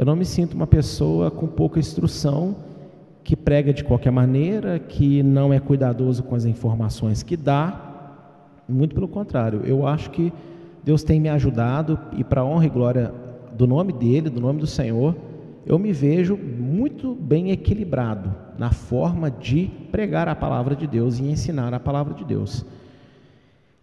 [0.00, 2.56] Eu não me sinto uma pessoa com pouca instrução,
[3.22, 8.08] que prega de qualquer maneira, que não é cuidadoso com as informações que dá.
[8.66, 10.32] Muito pelo contrário, eu acho que
[10.82, 13.12] Deus tem me ajudado e para honra e glória
[13.52, 15.14] do nome dele, do nome do Senhor,
[15.66, 21.24] eu me vejo muito bem equilibrado na forma de pregar a palavra de Deus e
[21.24, 22.64] ensinar a palavra de Deus.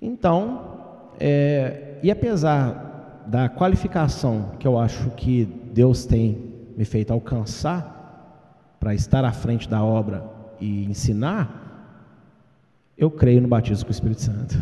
[0.02, 0.80] Então,
[1.20, 2.88] é, e apesar
[3.28, 9.70] da qualificação que eu acho que Deus tem me feito alcançar para estar à frente
[9.70, 10.28] da obra
[10.60, 12.26] e ensinar,
[12.98, 14.58] eu creio no batismo com o Espírito Santo,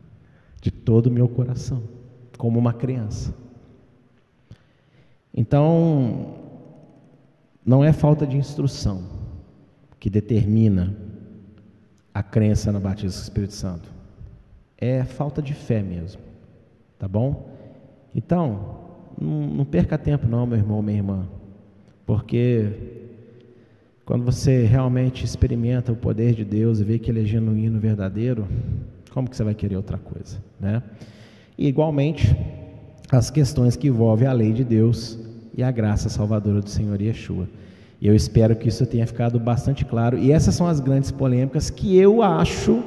[0.62, 1.82] de todo o meu coração,
[2.38, 3.34] como uma criança.
[5.34, 6.34] Então,
[7.62, 9.02] não é falta de instrução
[10.00, 10.96] que determina
[12.14, 13.92] a crença no batismo do Espírito Santo.
[14.78, 16.22] É falta de fé mesmo.
[16.98, 17.50] Tá bom?
[18.14, 18.83] Então,
[19.20, 21.26] não, perca tempo não, meu irmão, minha irmã.
[22.06, 22.68] Porque
[24.04, 28.46] quando você realmente experimenta o poder de Deus e vê que ele é genuíno, verdadeiro,
[29.12, 30.82] como que você vai querer outra coisa, né?
[31.56, 32.36] E, igualmente,
[33.10, 35.18] as questões que envolvem a lei de Deus
[35.56, 37.48] e a graça salvadora do Senhor Yeshua.
[38.00, 40.18] E eu espero que isso tenha ficado bastante claro.
[40.18, 42.82] E essas são as grandes polêmicas que eu acho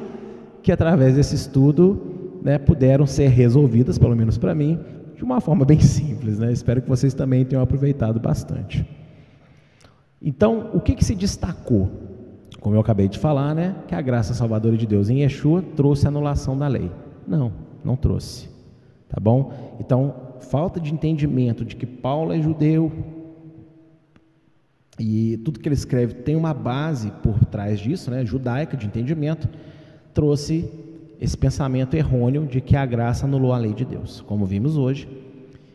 [0.62, 4.78] que através desse estudo né, puderam ser resolvidas, pelo menos para mim,
[5.18, 6.52] de uma forma bem simples, né?
[6.52, 8.88] Espero que vocês também tenham aproveitado bastante.
[10.22, 11.90] Então, o que, que se destacou?
[12.62, 13.76] Como eu acabei de falar, né?
[13.88, 16.92] Que a graça salvadora de Deus em Yeshua trouxe a anulação da lei.
[17.28, 17.52] Não,
[17.84, 18.48] não trouxe.
[19.10, 19.78] Tá bom?
[19.80, 22.92] Então, falta de entendimento de que Paulo é judeu
[25.00, 28.24] e tudo que ele escreve tem uma base por trás disso, né?
[28.24, 29.50] Judaica, de entendimento,
[30.14, 30.70] trouxe
[31.20, 35.08] esse pensamento errôneo de que a graça anulou a lei de Deus, como vimos hoje.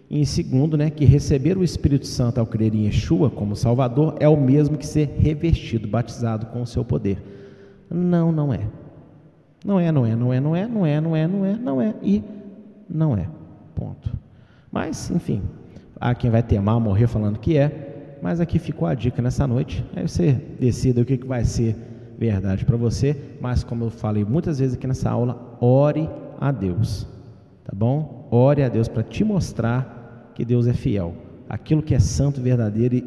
[0.08, 4.14] E em segundo, né, que receber o Espírito Santo ao crer em Yeshua como Salvador
[4.20, 7.18] é o mesmo que ser revestido, batizado com o seu poder.
[7.90, 8.60] Não, não é.
[9.64, 11.80] Não é, não é, não é, não é, não é, não é, não é, não
[11.80, 12.22] é e
[12.88, 13.26] não é.
[13.74, 14.12] Ponto.
[14.70, 15.42] Mas, enfim,
[16.00, 19.84] há quem vai temar morrer falando que é, mas aqui ficou a dica nessa noite.
[19.96, 21.76] Aí você decida o que, que vai ser
[22.22, 26.08] verdade para você, mas como eu falei muitas vezes aqui nessa aula, ore
[26.40, 27.06] a Deus,
[27.64, 28.28] tá bom?
[28.30, 31.14] Ore a Deus para te mostrar que Deus é fiel.
[31.48, 33.02] Aquilo que é santo, verdadeiro,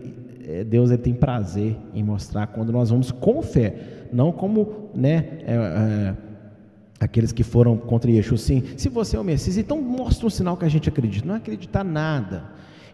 [0.48, 5.40] é, Deus ele tem prazer em mostrar quando nós vamos com fé, não como, né,
[5.46, 6.16] é, é,
[7.00, 8.64] aqueles que foram contra Yeshua, sim.
[8.76, 11.26] Se você é o Messias, então mostra um sinal que a gente acredita.
[11.26, 12.44] Não acreditar nada.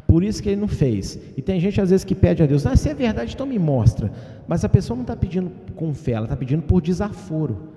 [0.07, 1.17] Por isso que ele não fez.
[1.37, 3.57] E tem gente às vezes que pede a Deus, ah, se é verdade, então me
[3.57, 4.11] mostra.
[4.47, 7.69] Mas a pessoa não está pedindo com fé, ela está pedindo por desaforo.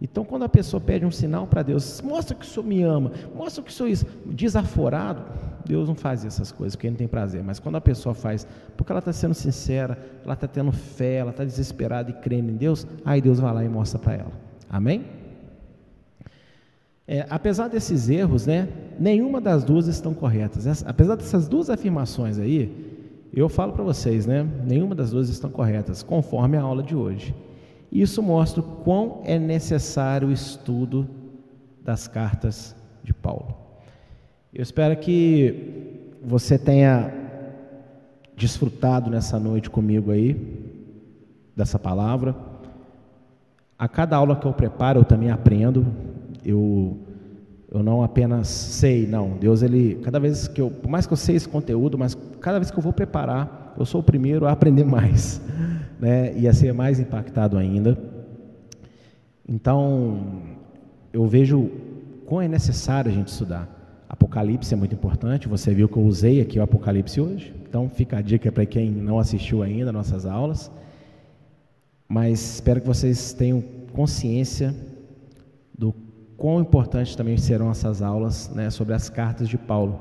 [0.00, 3.12] Então, quando a pessoa pede um sinal para Deus, mostra que o Senhor me ama,
[3.34, 5.22] mostra que o Senhor isso, desaforado,
[5.64, 7.42] Deus não faz essas coisas, porque Ele não tem prazer.
[7.42, 8.46] Mas quando a pessoa faz,
[8.76, 12.56] porque ela está sendo sincera, ela está tendo fé, ela está desesperada e crendo em
[12.56, 14.32] Deus, aí Deus vai lá e mostra para ela.
[14.68, 15.04] Amém?
[17.08, 18.68] É, apesar desses erros, né,
[18.98, 20.66] nenhuma das duas estão corretas.
[20.66, 22.84] Essa, apesar dessas duas afirmações aí,
[23.32, 27.34] eu falo para vocês, né, nenhuma das duas estão corretas, conforme a aula de hoje.
[27.92, 31.08] Isso mostra o quão é necessário o estudo
[31.82, 32.74] das cartas
[33.04, 33.54] de Paulo.
[34.52, 37.12] Eu espero que você tenha
[38.36, 40.34] desfrutado nessa noite comigo aí
[41.54, 42.34] dessa palavra.
[43.78, 45.86] A cada aula que eu preparo, eu também aprendo
[46.46, 46.96] eu
[47.70, 49.36] eu não apenas sei, não.
[49.36, 52.58] Deus ele, cada vez que eu, por mais que eu sei esse conteúdo, mas cada
[52.58, 55.42] vez que eu vou preparar, eu sou o primeiro a aprender mais,
[55.98, 56.32] né?
[56.38, 57.98] E a ser mais impactado ainda.
[59.48, 60.42] Então,
[61.12, 61.70] eu vejo
[62.24, 63.68] quão é necessário a gente estudar.
[64.08, 65.48] Apocalipse é muito importante.
[65.48, 67.52] Você viu que eu usei aqui o Apocalipse hoje.
[67.68, 70.70] Então, fica a dica para quem não assistiu ainda nossas aulas.
[72.08, 73.62] Mas espero que vocês tenham
[73.92, 74.74] consciência
[76.36, 80.00] quão importantes também serão essas aulas né, sobre as cartas de Paulo.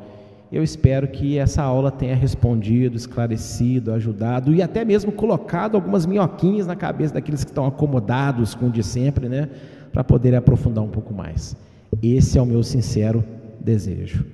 [0.52, 6.68] Eu espero que essa aula tenha respondido, esclarecido, ajudado e até mesmo colocado algumas minhoquinhas
[6.68, 9.50] na cabeça daqueles que estão acomodados com o de sempre, né,
[9.92, 11.56] para poderem aprofundar um pouco mais.
[12.02, 13.24] Esse é o meu sincero
[13.60, 14.26] desejo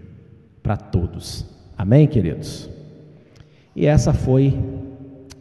[0.62, 1.46] para todos.
[1.78, 2.70] Amém, queridos?
[3.76, 4.58] E essa foi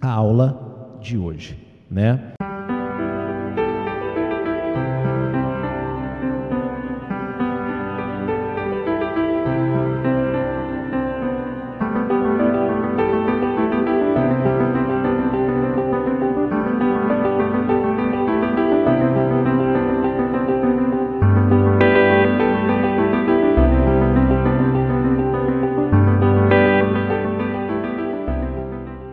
[0.00, 1.58] a aula de hoje,
[1.90, 2.32] né?